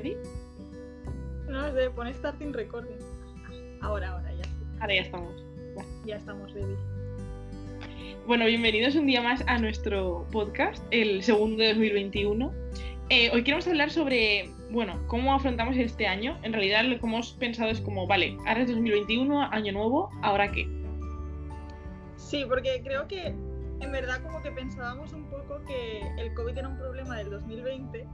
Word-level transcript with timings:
ready? 0.00 0.16
No 1.48 1.72
sé, 1.72 1.90
pone 1.90 2.14
starting 2.14 2.52
recording. 2.52 2.96
Ahora, 3.82 4.12
ahora, 4.12 4.32
ya. 4.32 4.44
Ahora 4.80 4.94
ya 4.94 5.02
estamos. 5.02 5.44
Ya. 5.76 5.84
Ya 6.06 6.16
estamos 6.16 6.52
ready. 6.54 6.74
Bueno, 8.26 8.46
bienvenidos 8.46 8.94
un 8.94 9.06
día 9.06 9.20
más 9.20 9.42
a 9.46 9.58
nuestro 9.58 10.26
podcast, 10.32 10.82
el 10.90 11.22
segundo 11.22 11.62
de 11.62 11.68
2021. 11.70 12.52
Eh, 13.10 13.30
hoy 13.32 13.42
queremos 13.42 13.66
hablar 13.66 13.90
sobre, 13.90 14.48
bueno, 14.70 14.98
cómo 15.06 15.34
afrontamos 15.34 15.76
este 15.76 16.06
año. 16.06 16.38
En 16.44 16.52
realidad 16.54 16.84
lo 16.84 16.98
que 16.98 17.06
hemos 17.06 17.32
pensado 17.32 17.70
es 17.70 17.80
como, 17.80 18.06
vale, 18.06 18.38
ahora 18.46 18.62
es 18.62 18.68
2021, 18.68 19.50
año 19.50 19.72
nuevo, 19.72 20.10
¿ahora 20.22 20.50
qué? 20.50 20.66
Sí, 22.16 22.44
porque 22.48 22.80
creo 22.82 23.06
que 23.06 23.26
en 23.26 23.92
verdad 23.92 24.22
como 24.22 24.40
que 24.42 24.50
pensábamos 24.52 25.12
un 25.12 25.24
poco 25.24 25.60
que 25.66 26.00
el 26.16 26.32
COVID 26.34 26.56
era 26.56 26.68
un 26.68 26.76
problema 26.78 27.18
del 27.18 27.30
2020 27.30 28.06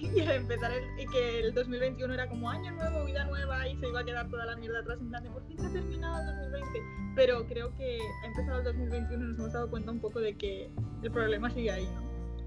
y 0.00 0.20
empezar 0.20 0.72
el, 0.72 0.84
y 0.98 1.06
que 1.06 1.40
el 1.40 1.54
2021 1.54 2.14
era 2.14 2.28
como 2.28 2.50
año 2.50 2.72
nuevo, 2.72 3.04
vida 3.04 3.24
nueva 3.24 3.68
y 3.68 3.76
se 3.76 3.88
iba 3.88 4.00
a 4.00 4.04
quedar 4.04 4.28
toda 4.28 4.46
la 4.46 4.56
mierda 4.56 4.80
atrás 4.80 4.98
en 5.00 5.10
plan 5.10 5.22
de 5.22 5.30
por 5.30 5.46
fin 5.46 5.58
se 5.58 5.66
ha 5.66 5.72
terminado 5.72 6.20
el 6.20 6.26
2020. 6.26 6.80
Pero 7.14 7.46
creo 7.46 7.74
que 7.76 7.98
ha 8.22 8.26
empezado 8.26 8.58
el 8.58 8.64
2021 8.64 9.24
y 9.24 9.28
nos 9.28 9.38
hemos 9.38 9.52
dado 9.52 9.70
cuenta 9.70 9.90
un 9.90 10.00
poco 10.00 10.20
de 10.20 10.36
que 10.36 10.70
el 11.02 11.10
problema 11.10 11.50
sigue 11.50 11.70
ahí, 11.70 11.84
¿no? 11.84 12.02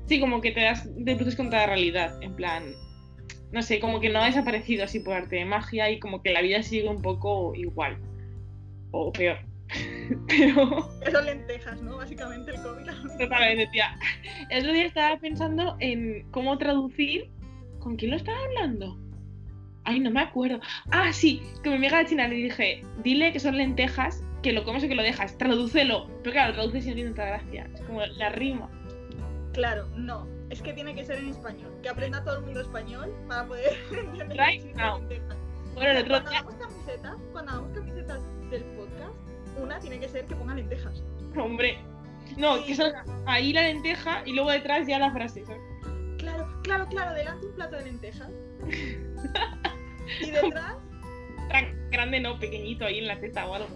Sí, 0.06 0.20
como 0.20 0.42
que 0.42 0.52
te 0.52 0.62
das 0.62 0.90
de 0.96 1.16
bruces 1.16 1.36
contra 1.36 1.60
la 1.60 1.66
realidad, 1.68 2.22
en 2.22 2.34
plan, 2.34 2.64
no 3.52 3.62
sé, 3.62 3.80
como 3.80 4.00
que 4.00 4.10
no 4.10 4.20
ha 4.20 4.26
desaparecido 4.26 4.86
así 4.86 5.02
por 5.02 5.14
arte 5.14 5.36
de 5.36 5.46
magia 5.46 5.90
y 5.92 6.00
como 6.00 6.22
que 6.22 6.32
la 6.32 6.42
vida 6.42 6.64
sigue 6.64 6.88
un 6.88 7.02
poco 7.02 7.54
igual, 7.56 7.98
o 8.92 9.12
peor. 9.12 9.38
Pero... 10.28 10.90
Eso 11.02 11.22
lentejas, 11.22 11.82
¿no? 11.82 11.98
Básicamente 11.98 12.52
el 12.56 12.62
COVID. 12.62 12.86
Totalmente, 13.20 13.68
tía. 13.72 13.98
El 14.50 14.60
otro 14.62 14.74
día 14.74 14.86
estaba 14.86 15.18
pensando 15.18 15.76
en 15.80 16.30
cómo 16.32 16.58
traducir. 16.58 17.30
¿Con 17.80 17.96
quién 17.96 18.12
lo 18.12 18.18
estaba 18.18 18.38
hablando? 18.46 18.98
Ay, 19.86 20.00
no 20.02 20.12
me 20.12 20.20
acuerdo. 20.22 20.60
Ah, 20.92 21.14
sí, 21.14 21.42
que 21.64 21.70
mi 21.70 21.76
amiga 21.78 22.06
china 22.06 22.28
le 22.28 22.36
dije, 22.36 22.84
dile 23.04 23.32
que 23.32 23.40
son 23.40 23.56
lentejas, 23.56 24.22
que 24.44 24.52
lo 24.52 24.66
comes 24.66 24.84
o 24.84 24.88
que 24.90 24.96
lo 24.96 25.04
dejas, 25.04 25.38
tradúcelo. 25.38 26.08
Pero 26.24 26.34
claro, 26.34 26.54
traduce 26.54 26.82
si 26.82 26.90
no 26.90 26.96
tiene 26.96 27.12
tanta 27.12 27.26
gracia. 27.26 27.70
Es 27.74 27.82
como 27.84 28.06
la 28.06 28.30
rima. 28.30 28.70
Claro, 29.54 29.88
no. 29.96 30.28
Es 30.50 30.62
que 30.62 30.74
tiene 30.74 30.94
que 30.96 31.06
ser 31.06 31.20
en 31.20 31.30
español. 31.30 31.72
Que 31.82 31.90
aprenda 31.90 32.22
todo 32.24 32.40
el 32.40 32.46
mundo 32.46 32.60
español 32.62 33.14
para 33.28 33.48
poder 33.48 33.78
entender 33.92 34.38
Right 34.38 34.76
now. 34.76 35.00
lentejas. 35.00 35.38
Bueno, 35.76 35.92
el 35.92 35.98
otro 35.98 36.10
Cuando 36.10 36.30
día. 36.30 36.40
hagamos 36.40 36.56
camisetas, 36.56 37.16
cuando 37.32 37.52
hagamos 37.52 37.72
camisetas 37.78 38.20
del 38.50 38.64
podcast, 38.64 39.16
una 39.62 39.80
tiene 39.80 40.00
que 40.00 40.08
ser 40.10 40.26
que 40.26 40.36
ponga 40.36 40.56
lentejas. 40.56 41.04
Hombre. 41.36 41.78
No, 42.38 42.58
Sí. 42.58 42.66
que 42.68 42.76
son 42.76 42.92
ahí 43.26 43.54
la 43.54 43.62
lenteja 43.64 44.22
y 44.26 44.34
luego 44.34 44.52
detrás 44.52 44.86
ya 44.88 45.00
la 45.00 45.12
frase. 45.12 45.46
¿sabes? 45.46 45.62
Claro, 46.18 46.48
claro, 46.64 46.86
claro, 46.88 47.14
delante 47.14 47.46
un 47.46 47.54
plato 47.56 47.76
de 47.78 47.86
lentejas. 47.86 48.30
y 50.22 50.32
detrás, 50.32 50.76
Tan 51.50 51.90
grande 51.92 52.20
no, 52.20 52.38
pequeñito 52.40 52.86
ahí 52.86 53.00
en 53.00 53.08
la 53.08 53.20
teta 53.20 53.46
o 53.48 53.54
algo. 53.56 53.70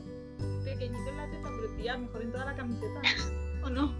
pequeñito 0.66 1.10
en 1.10 1.18
la 1.18 1.30
teta, 1.30 1.50
pero 1.56 1.74
tía, 1.76 1.98
mejor 1.98 2.22
en 2.22 2.32
toda 2.32 2.46
la 2.46 2.56
camiseta. 2.56 3.02
¿O 3.64 3.70
no? 3.70 3.96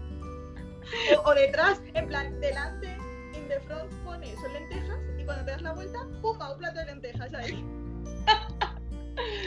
O, 1.16 1.30
o 1.30 1.34
detrás, 1.34 1.80
en 1.94 2.06
plan, 2.06 2.38
delante, 2.40 2.88
in 3.34 3.48
the 3.48 3.58
front 3.60 3.90
pone 4.04 4.34
son 4.36 4.52
lentejas 4.52 4.98
y 5.18 5.24
cuando 5.24 5.44
te 5.46 5.50
das 5.52 5.62
la 5.62 5.72
vuelta, 5.72 6.00
¡pumba! 6.20 6.52
Un 6.52 6.58
plato 6.58 6.78
de 6.80 6.86
lentejas 6.86 7.32
ahí. 7.34 7.64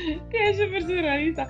Que 0.31 0.49
es 0.49 0.57
súper 0.57 0.81
surrealista. 0.83 1.47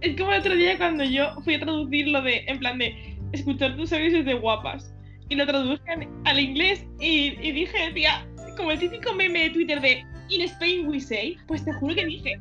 Es 0.00 0.16
como 0.16 0.32
el 0.32 0.40
otro 0.40 0.54
día 0.54 0.76
cuando 0.78 1.04
yo 1.04 1.34
fui 1.44 1.54
a 1.54 1.60
traducir 1.60 2.08
lo 2.08 2.22
de, 2.22 2.44
en 2.46 2.58
plan 2.58 2.78
de, 2.78 3.16
escuchar 3.32 3.76
tus 3.76 3.90
servicios 3.90 4.24
de 4.24 4.34
guapas. 4.34 4.94
Y 5.28 5.34
lo 5.34 5.46
traduje 5.46 5.82
al- 5.90 6.08
al 6.24 6.40
inglés 6.40 6.86
y, 7.00 7.34
y 7.46 7.52
dije, 7.52 7.90
tía, 7.94 8.26
como 8.56 8.70
el 8.72 8.78
típico 8.78 9.12
meme 9.14 9.40
de 9.44 9.50
Twitter 9.50 9.80
de, 9.80 10.04
In 10.30 10.42
Spain 10.42 10.86
we 10.88 11.00
say, 11.00 11.36
pues 11.46 11.64
te 11.64 11.72
juro 11.74 11.94
que 11.94 12.04
dije, 12.06 12.38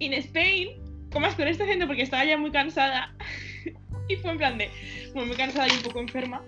In 0.00 0.12
Spain, 0.14 0.70
comas 1.12 1.34
con 1.34 1.46
este 1.46 1.62
acento 1.62 1.86
porque 1.86 2.02
estaba 2.02 2.24
ya 2.24 2.36
muy 2.36 2.50
cansada. 2.50 3.14
y 4.08 4.16
fue 4.16 4.32
en 4.32 4.38
plan 4.38 4.58
de, 4.58 4.68
bueno, 5.12 5.28
muy 5.28 5.36
cansada 5.36 5.68
y 5.68 5.76
un 5.76 5.82
poco 5.82 6.00
enferma. 6.00 6.42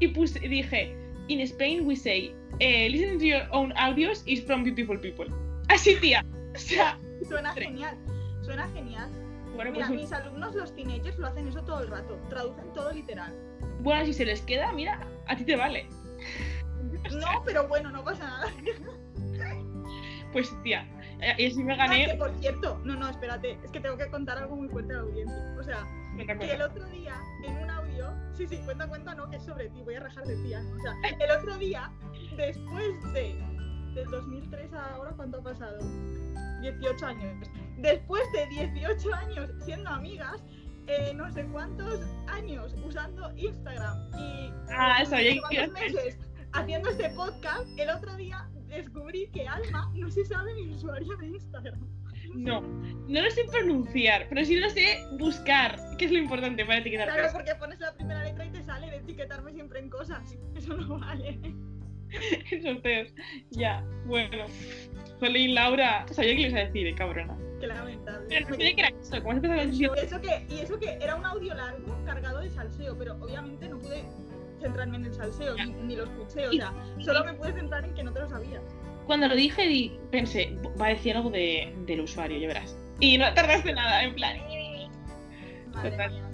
Y 0.00 0.08
puse, 0.08 0.38
dije, 0.40 0.94
In 1.28 1.40
Spain 1.40 1.86
we 1.86 1.96
say, 1.96 2.32
eh, 2.60 2.88
listen 2.90 3.18
to 3.18 3.24
your 3.24 3.42
own 3.52 3.72
audios 3.76 4.22
is 4.26 4.44
from 4.44 4.62
beautiful 4.64 4.98
people. 5.00 5.26
Así, 5.68 5.96
tía. 6.00 6.24
O 6.58 6.60
sea, 6.60 6.98
Suena 7.28 7.54
Tres. 7.54 7.68
genial. 7.68 7.96
Suena 8.42 8.68
genial. 8.70 9.08
bueno, 9.54 9.70
Mira, 9.72 9.86
pues 9.86 10.00
mis 10.00 10.12
alumnos, 10.12 10.54
los 10.56 10.74
teenagers, 10.74 11.16
lo 11.18 11.28
hacen 11.28 11.46
eso 11.48 11.62
todo 11.62 11.80
el 11.82 11.88
rato. 11.88 12.18
Traducen 12.28 12.72
todo 12.74 12.90
literal. 12.92 13.32
Bueno, 13.80 14.04
si 14.06 14.12
se 14.12 14.24
les 14.24 14.40
queda, 14.42 14.72
mira, 14.72 15.00
a 15.26 15.36
ti 15.36 15.44
te 15.44 15.56
vale. 15.56 15.86
No, 17.12 17.42
pero 17.44 17.68
bueno, 17.68 17.90
no 17.90 18.02
pasa 18.04 18.24
nada. 18.24 18.46
Pues 20.32 20.50
tía, 20.62 20.86
eh, 21.20 21.34
y 21.38 21.46
así 21.46 21.62
me 21.64 21.72
Ah, 21.74 21.88
que 21.88 22.02
gané. 22.04 22.14
por 22.16 22.32
cierto, 22.40 22.80
no, 22.84 22.96
no, 22.96 23.08
espérate, 23.08 23.58
es 23.64 23.70
que 23.70 23.80
tengo 23.80 23.96
que 23.96 24.08
contar 24.10 24.36
algo 24.38 24.56
muy 24.56 24.68
fuerte 24.68 24.92
a 24.92 24.96
la 24.96 25.02
audiencia. 25.02 25.54
O 25.58 25.62
sea, 25.62 25.86
que 26.16 26.52
el 26.52 26.60
otro 26.62 26.84
día, 26.88 27.14
en 27.44 27.56
un 27.56 27.70
audio, 27.70 28.12
sí, 28.34 28.46
sí, 28.46 28.58
cuenta, 28.64 28.86
cuenta, 28.88 29.14
no, 29.14 29.30
que 29.30 29.36
es 29.36 29.42
sobre 29.44 29.68
ti, 29.70 29.80
voy 29.82 29.94
a 29.94 30.00
rajar 30.00 30.24
de 30.26 30.36
ti, 30.42 30.52
Ana. 30.52 30.68
O 30.76 30.80
sea, 30.80 30.92
el 31.18 31.30
otro 31.30 31.56
día, 31.56 31.90
después 32.36 33.12
de, 33.14 33.36
del 33.94 34.06
2003 34.10 34.72
a 34.72 34.94
ahora, 34.94 35.12
¿cuánto 35.16 35.38
ha 35.38 35.42
pasado? 35.42 35.78
18 36.60 37.06
años. 37.06 37.48
Después 37.78 38.22
de 38.32 38.46
18 38.48 39.14
años 39.14 39.50
siendo 39.64 39.90
amigas, 39.90 40.42
eh, 40.86 41.12
no 41.14 41.30
sé 41.32 41.44
cuántos 41.46 42.00
años 42.28 42.74
usando 42.84 43.30
Instagram 43.36 43.96
y 44.18 44.52
Ah, 44.70 45.04
decir. 45.04 45.42
meses 45.72 46.18
haciendo 46.52 46.90
este 46.90 47.10
podcast, 47.10 47.66
el 47.78 47.90
otro 47.90 48.16
día 48.16 48.48
descubrí 48.68 49.28
que 49.32 49.46
Alma 49.46 49.90
no 49.94 50.10
se 50.10 50.24
sabe 50.24 50.54
mi 50.54 50.72
usuario 50.72 51.16
de 51.16 51.26
Instagram. 51.28 51.86
No, 52.34 52.60
no 52.60 53.22
lo 53.22 53.30
sé 53.30 53.44
pronunciar, 53.44 54.26
pero 54.28 54.44
sí 54.44 54.56
lo 54.56 54.68
sé 54.70 54.98
buscar, 55.18 55.78
que 55.96 56.04
es 56.06 56.10
lo 56.12 56.18
importante 56.18 56.64
para 56.64 56.80
etiquetar 56.80 57.08
Claro, 57.08 57.28
porque 57.32 57.54
pones 57.54 57.80
la 57.80 57.94
primera 57.94 58.22
letra 58.22 58.44
y 58.44 58.50
te 58.50 58.62
sale 58.62 58.90
de 58.90 58.96
etiquetarme 58.98 59.52
siempre 59.52 59.78
en 59.80 59.88
cosas. 59.88 60.36
Eso 60.54 60.76
no 60.76 60.98
vale. 60.98 61.38
Esos 62.50 62.80
feos. 62.82 63.08
Ya, 63.50 63.84
bueno. 64.06 64.46
Jolín, 65.20 65.54
Laura, 65.54 66.06
sabía 66.12 66.30
que 66.36 66.42
le 66.42 66.48
ibas 66.48 66.60
a 66.60 66.64
decir, 66.66 66.86
eh, 66.86 66.94
cabrona. 66.94 67.36
Qué 67.60 67.66
lamentable. 67.66 68.26
Pero 68.28 68.40
no 68.48 68.54
sabía 68.54 68.74
que 68.74 68.80
era 68.82 68.88
eso, 69.00 69.22
¿cómo 69.22 69.32
empezado 69.32 69.60
con 69.62 69.74
Y 69.74 69.84
eso? 69.84 70.20
que, 70.20 70.46
y 70.54 70.58
eso 70.60 70.78
que 70.78 70.90
era 71.00 71.16
un 71.16 71.24
audio 71.26 71.54
largo 71.54 71.98
cargado 72.04 72.38
de 72.40 72.50
salseo, 72.50 72.96
pero 72.96 73.16
obviamente 73.20 73.68
no 73.68 73.78
pude 73.80 74.04
centrarme 74.60 74.96
en 74.98 75.06
el 75.06 75.14
salseo, 75.14 75.54
ni, 75.56 75.72
ni 75.72 75.96
lo 75.96 76.04
escuché, 76.04 76.46
o 76.46 76.52
sea, 76.52 76.72
solo 77.00 77.24
me 77.24 77.34
pude 77.34 77.52
centrar 77.52 77.84
en 77.84 77.94
que 77.94 78.02
no 78.04 78.12
te 78.12 78.20
lo 78.20 78.28
sabías. 78.28 78.62
Cuando 79.06 79.26
lo 79.26 79.34
dije, 79.34 79.66
di- 79.66 79.98
pensé, 80.12 80.56
va 80.80 80.86
a 80.86 80.90
decir 80.90 81.16
algo 81.16 81.30
de, 81.30 81.74
del 81.86 82.00
usuario, 82.02 82.38
ya 82.38 82.46
verás. 82.46 82.76
Y 83.00 83.18
no 83.18 83.32
tardaste 83.34 83.72
nada, 83.72 84.04
en 84.04 84.14
plan. 84.14 84.36
Madre 85.72 85.90
Total. 85.90 86.10
mía. 86.12 86.30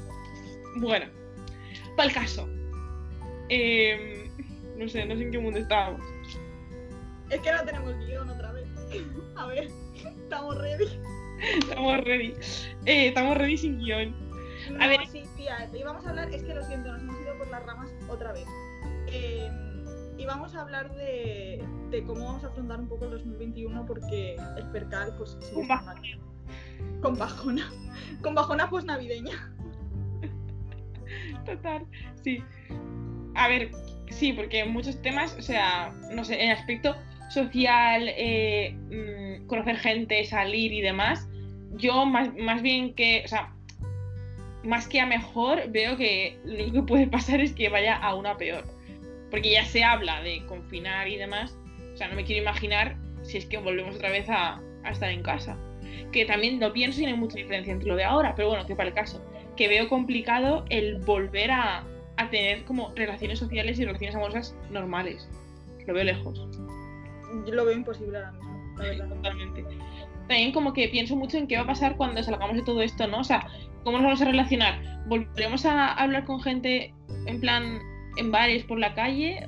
Bueno, 0.76 1.06
para 1.96 2.08
el 2.08 2.14
caso. 2.14 2.48
Em, 3.48 4.13
no 4.76 4.88
sé, 4.88 5.04
no 5.06 5.16
sé 5.16 5.22
en 5.22 5.30
qué 5.30 5.38
mundo 5.38 5.58
estábamos. 5.58 6.02
Es 7.30 7.40
que 7.40 7.52
no 7.52 7.64
tenemos 7.64 7.94
guion 8.06 8.28
otra 8.28 8.52
vez. 8.52 8.68
A 9.36 9.46
ver, 9.46 9.68
estamos 9.94 10.58
ready. 10.58 10.86
Estamos 11.58 12.04
ready. 12.04 12.34
Eh, 12.86 13.08
estamos 13.08 13.36
ready 13.36 13.56
sin 13.56 13.78
guion. 13.78 14.14
A 14.80 14.86
ver. 14.86 15.06
sí, 15.08 15.24
tía, 15.36 15.68
íbamos 15.74 16.06
a 16.06 16.10
hablar, 16.10 16.32
es 16.32 16.42
que 16.42 16.54
lo 16.54 16.62
siento, 16.64 16.90
nos 16.92 17.02
hemos 17.02 17.20
ido 17.20 17.36
por 17.36 17.48
las 17.48 17.66
ramas 17.66 17.90
otra 18.08 18.32
vez. 18.32 18.46
Eh, 19.08 19.50
íbamos 20.16 20.54
a 20.54 20.62
hablar 20.62 20.94
de, 20.94 21.62
de 21.90 22.04
cómo 22.04 22.24
vamos 22.24 22.44
a 22.44 22.48
afrontar 22.48 22.80
un 22.80 22.88
poco 22.88 23.04
el 23.04 23.10
2021 23.12 23.84
porque 23.84 24.36
el 24.56 24.66
percal, 24.70 25.14
pues 25.18 25.36
sí, 25.40 25.54
Con 25.54 25.66
mal. 25.68 26.00
Con 27.02 27.18
bajona. 27.18 27.70
Con 28.22 28.34
bajona 28.34 28.70
pues 28.70 28.84
navideña. 28.84 29.54
Total, 31.44 31.86
sí. 32.22 32.42
A 33.34 33.48
ver, 33.48 33.70
sí, 34.10 34.32
porque 34.32 34.64
muchos 34.64 35.00
temas, 35.02 35.34
o 35.38 35.42
sea, 35.42 35.92
no 36.12 36.24
sé, 36.24 36.42
en 36.42 36.50
aspecto 36.50 36.96
social, 37.30 38.10
eh, 38.16 38.74
mm, 38.90 39.46
conocer 39.46 39.76
gente, 39.76 40.24
salir 40.24 40.72
y 40.72 40.80
demás, 40.80 41.28
yo 41.72 42.06
más, 42.06 42.34
más 42.36 42.62
bien 42.62 42.94
que, 42.94 43.22
o 43.24 43.28
sea, 43.28 43.52
más 44.62 44.88
que 44.88 45.00
a 45.00 45.06
mejor, 45.06 45.70
veo 45.70 45.96
que 45.96 46.38
lo 46.44 46.54
único 46.54 46.72
que 46.80 46.88
puede 46.88 47.06
pasar 47.06 47.40
es 47.40 47.52
que 47.52 47.68
vaya 47.68 47.96
a 47.96 48.14
una 48.14 48.36
peor. 48.36 48.64
Porque 49.30 49.50
ya 49.50 49.64
se 49.64 49.82
habla 49.82 50.22
de 50.22 50.44
confinar 50.46 51.08
y 51.08 51.16
demás, 51.16 51.56
o 51.92 51.96
sea, 51.96 52.08
no 52.08 52.14
me 52.14 52.24
quiero 52.24 52.42
imaginar 52.42 52.96
si 53.22 53.38
es 53.38 53.46
que 53.46 53.58
volvemos 53.58 53.96
otra 53.96 54.10
vez 54.10 54.26
a, 54.28 54.60
estar 54.90 55.10
en 55.10 55.22
casa. 55.22 55.56
Que 56.12 56.26
también 56.26 56.60
lo 56.60 56.72
pienso 56.72 57.00
y 57.00 57.04
no 57.04 57.10
hay 57.10 57.16
mucha 57.16 57.36
diferencia 57.36 57.72
entre 57.72 57.88
lo 57.88 57.96
de 57.96 58.04
ahora, 58.04 58.34
pero 58.34 58.48
bueno, 58.48 58.66
que 58.66 58.76
para 58.76 58.90
el 58.90 58.94
caso 58.94 59.24
que 59.56 59.68
veo 59.68 59.88
complicado 59.88 60.64
el 60.68 60.96
volver 60.96 61.50
a, 61.50 61.84
a 62.16 62.30
tener 62.30 62.64
como 62.64 62.92
relaciones 62.94 63.38
sociales 63.38 63.78
y 63.78 63.84
relaciones 63.84 64.14
amorosas 64.16 64.56
normales. 64.70 65.28
Lo 65.86 65.94
veo 65.94 66.04
lejos, 66.04 66.38
Yo 67.46 67.54
lo 67.54 67.64
veo 67.64 67.74
imposible 67.76 68.18
ahora 68.18 68.32
mismo, 68.32 68.74
la 68.78 68.84
verdad. 68.84 69.08
totalmente. 69.08 69.64
También 70.28 70.52
como 70.52 70.72
que 70.72 70.88
pienso 70.88 71.16
mucho 71.16 71.36
en 71.36 71.46
qué 71.46 71.56
va 71.56 71.62
a 71.62 71.66
pasar 71.66 71.96
cuando 71.96 72.22
salgamos 72.22 72.56
de 72.56 72.62
todo 72.62 72.80
esto, 72.80 73.06
¿no? 73.06 73.20
O 73.20 73.24
sea, 73.24 73.46
¿cómo 73.82 73.98
nos 73.98 74.04
vamos 74.04 74.22
a 74.22 74.24
relacionar? 74.26 74.80
¿Volveremos 75.06 75.66
a 75.66 75.92
hablar 75.92 76.24
con 76.24 76.40
gente 76.40 76.94
en 77.26 77.40
plan 77.40 77.80
en 78.16 78.30
bares 78.30 78.64
por 78.64 78.78
la 78.78 78.94
calle? 78.94 79.46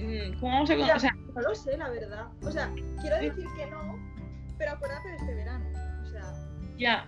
mm, 0.00 0.40
¿cómo 0.40 0.52
vamos 0.52 0.70
a 0.70 0.96
o 0.96 0.98
sea, 0.98 1.12
no 1.34 1.40
lo 1.40 1.54
sé, 1.54 1.76
la 1.76 1.88
verdad. 1.90 2.26
O 2.42 2.50
sea, 2.50 2.70
quiero 3.00 3.16
decir 3.18 3.46
que 3.56 3.66
no, 3.66 3.98
pero 4.58 4.72
acuérdate 4.72 5.08
de 5.10 5.16
este 5.16 5.34
verano. 5.34 5.64
O 6.02 6.06
sea, 6.10 6.34
ya 6.76 7.06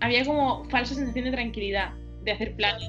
había 0.00 0.24
como 0.24 0.64
falsa 0.66 0.94
sensación 0.94 1.24
de 1.24 1.32
tranquilidad, 1.32 1.94
de 2.22 2.32
hacer 2.32 2.54
planes. 2.56 2.88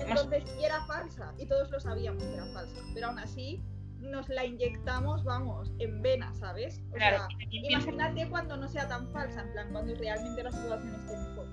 Entonces 0.00 0.44
y 0.60 0.64
era 0.64 0.84
falsa 0.86 1.32
y 1.38 1.46
todos 1.46 1.70
lo 1.70 1.80
sabíamos 1.80 2.22
que 2.22 2.34
era 2.34 2.46
falsa, 2.46 2.80
pero 2.94 3.08
aún 3.08 3.18
así 3.18 3.62
nos 4.00 4.28
la 4.28 4.44
inyectamos, 4.44 5.24
vamos, 5.24 5.72
en 5.78 6.00
vena, 6.00 6.32
¿sabes? 6.34 6.80
O 6.90 6.94
Claro, 6.94 7.18
sea, 7.18 7.28
imagínate 7.50 8.28
cuando 8.28 8.56
no 8.56 8.66
sea 8.68 8.88
tan 8.88 9.10
falsa, 9.12 9.42
en 9.42 9.52
plan, 9.52 9.68
cuando 9.72 9.94
realmente 9.94 10.42
la 10.42 10.50
situación 10.50 10.94
esté 10.94 11.16
mejor. 11.16 11.46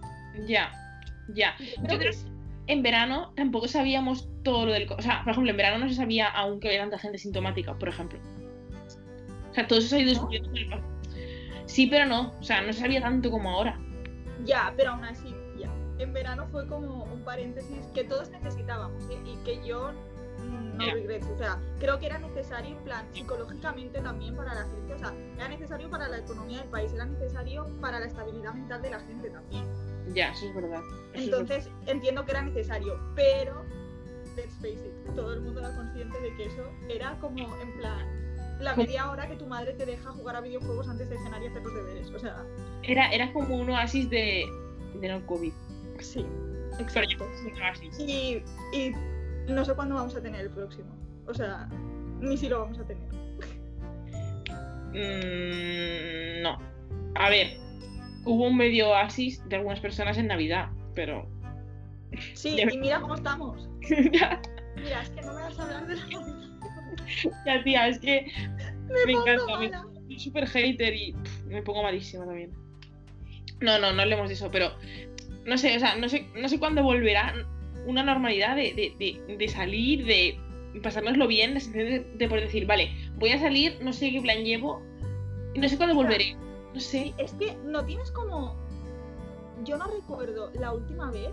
Ya, 0.48 0.72
ya. 1.34 1.56
Yo 1.60 1.98
creo 1.98 2.12
que 2.12 2.18
en 2.68 2.84
verano 2.84 3.34
tampoco 3.36 3.68
sabíamos 3.68 4.30
todo 4.44 4.66
lo 4.66 4.74
del... 4.74 4.92
O 4.92 5.02
sea, 5.02 5.24
por 5.24 5.32
ejemplo, 5.32 5.52
en 5.52 5.58
verano 5.58 5.80
no 5.80 5.90
se 5.90 5.96
sabía 5.96 6.28
aún 6.28 6.60
que 6.60 6.68
había 6.70 6.82
tanta 6.82 7.00
gente 7.00 7.18
sintomática, 7.18 7.78
por 7.78 7.90
ejemplo. 7.90 8.20
O 9.50 9.54
sea, 9.54 9.68
todo 9.68 9.80
eso 9.80 9.90
se 9.90 9.96
ha 9.98 10.00
ido 10.00 10.30
¿No? 10.70 10.82
Sí, 11.66 11.88
pero 11.88 12.06
no. 12.06 12.34
O 12.40 12.44
sea, 12.44 12.62
no 12.62 12.72
se 12.72 12.80
sabía 12.80 13.02
tanto 13.02 13.32
como 13.32 13.50
ahora. 13.50 13.80
Ya, 14.46 14.74
pero 14.78 14.92
aún 14.92 15.04
así. 15.04 15.34
En 16.00 16.14
verano 16.14 16.48
fue 16.52 16.68
como 16.68 17.04
un 17.06 17.22
paréntesis 17.24 17.86
que 17.94 18.04
todos 18.04 18.30
necesitábamos 18.30 19.04
¿eh? 19.10 19.20
y 19.26 19.36
que 19.44 19.66
yo 19.66 19.92
no 20.78 20.86
Ya. 20.86 20.94
regreso. 20.94 21.32
O 21.34 21.38
sea, 21.38 21.60
creo 21.80 22.00
que 22.00 22.06
era 22.06 22.20
necesario, 22.20 22.78
en 22.78 22.84
plan, 22.84 23.06
psicológicamente 23.14 24.00
también 24.00 24.36
para 24.36 24.54
la 24.54 24.64
gente. 24.66 24.94
O 24.94 25.00
sea, 25.00 25.14
era 25.36 25.48
necesario 25.50 25.90
para 25.90 26.08
la 26.08 26.20
economía 26.20 26.60
del 26.60 26.70
país, 26.70 26.94
era 26.94 27.06
necesario 27.06 27.66
para 27.82 28.00
la 28.00 28.06
estabilidad 28.06 28.54
mental 28.54 28.82
de 28.82 28.90
la 28.92 29.00
gente 29.00 29.30
también. 29.32 29.66
Ya, 30.14 30.30
eso 30.32 30.46
es 30.46 30.56
verdad. 30.56 30.82
Eso 31.14 31.18
es 31.18 31.24
Entonces, 31.26 31.70
entiendo 31.88 32.24
que 32.26 32.32
era 32.32 32.42
necesario, 32.44 33.00
pero, 33.16 33.64
let's 34.36 34.54
face 34.58 34.74
it, 34.76 35.16
todo 35.16 35.34
el 35.34 35.42
mundo 35.42 35.60
era 35.60 35.76
consciente 35.76 36.20
de 36.22 36.36
que 36.36 36.46
eso 36.46 36.64
era 36.90 37.18
como, 37.20 37.40
en 37.60 37.78
plan, 37.80 38.06
la 38.60 38.76
media 38.76 39.10
hora 39.12 39.28
que 39.28 39.36
tu 39.36 39.46
madre 39.48 39.74
te 39.74 39.86
deja 39.86 40.12
jugar 40.12 40.36
a 40.36 40.42
videojuegos 40.42 40.88
antes 40.88 41.10
de 41.10 41.18
cenar 41.18 41.42
y 41.44 41.48
hacer 41.48 41.62
los 41.64 41.74
deberes. 41.74 42.10
O 42.12 42.20
sea, 42.20 42.44
era, 42.84 43.10
era 43.12 43.34
como 43.34 43.56
un 43.58 43.70
oasis 43.72 44.10
de, 44.10 44.46
de 44.96 45.10
no 45.10 45.26
COVID. 45.26 45.54
Sí, 46.04 46.26
exacto. 46.80 47.26
Y, 48.00 48.44
y 48.74 48.92
no 49.48 49.64
sé 49.66 49.74
cuándo 49.74 49.96
vamos 49.96 50.16
a 50.16 50.22
tener 50.22 50.42
el 50.42 50.50
próximo. 50.50 50.90
O 51.28 51.34
sea, 51.34 51.68
ni 52.20 52.38
si 52.38 52.50
lo 52.50 52.60
vamos 52.60 52.80
a 52.80 52.84
tener. 52.86 53.08
Mm, 54.94 56.42
no. 56.42 56.58
A 57.16 57.30
ver, 57.30 57.58
hubo 58.26 58.48
un 58.48 58.58
medio 58.58 58.90
oasis 58.90 59.48
de 59.50 59.56
algunas 59.58 59.80
personas 59.80 60.18
en 60.18 60.28
Navidad, 60.28 60.70
pero... 60.96 61.28
Sí, 62.34 62.58
y 62.72 62.78
mira 62.78 63.02
cómo 63.02 63.16
estamos. 63.16 63.68
ya, 64.12 64.42
Mira, 64.76 65.02
es 65.02 65.10
que 65.10 65.22
no 65.22 65.34
me 65.34 65.42
vas 65.42 65.60
a 65.60 65.64
hablar 65.64 65.88
de 65.88 65.96
la 65.96 66.08
ya, 67.46 67.64
tía, 67.64 67.88
es 67.88 68.00
que 68.00 68.32
Me, 69.06 69.12
encanta, 69.12 69.58
me- 69.60 69.72
soy 70.08 70.20
súper 70.20 70.48
hater 70.48 70.94
y 70.94 71.14
pff, 71.14 71.46
me 71.46 71.62
pongo 71.62 71.84
malísima 71.84 72.26
también. 72.26 72.52
No, 73.60 73.80
no, 73.80 73.92
no 73.94 74.02
hablemos 74.02 74.28
de 74.28 74.36
eso, 74.36 74.52
pero 74.52 74.72
no 75.48 75.58
sé, 75.58 75.76
o 75.76 75.80
sea, 75.80 75.96
no 75.96 76.08
sé, 76.10 76.28
no 76.36 76.48
sé 76.48 76.60
cuándo 76.60 76.84
volverá 76.84 77.34
una 77.88 78.04
normalidad 78.04 78.56
de, 78.56 78.74
de, 78.74 78.94
de, 79.00 79.38
de 79.38 79.48
salir, 79.48 80.06
de 80.06 80.38
pasárnoslo 80.84 81.26
bien, 81.28 81.56
de, 81.56 82.06
de 82.14 82.28
poder 82.28 82.44
decir, 82.44 82.68
vale, 82.68 82.92
voy 83.16 83.32
a 83.32 83.40
salir, 83.40 83.80
no 83.82 83.94
sé 83.94 84.12
qué 84.12 84.22
plan 84.22 84.44
llevo, 84.44 84.82
y 85.54 85.60
no 85.60 85.68
sé 85.68 85.78
cuándo 85.78 85.96
volveré. 85.96 86.36
No 86.74 86.80
sé. 86.80 87.14
Es 87.18 87.34
que 87.34 87.56
no 87.66 87.84
tienes 87.86 88.12
como. 88.12 88.56
Yo 89.64 89.78
no 89.78 89.88
recuerdo 89.88 90.52
la 90.54 90.74
última 90.74 91.10
vez 91.10 91.32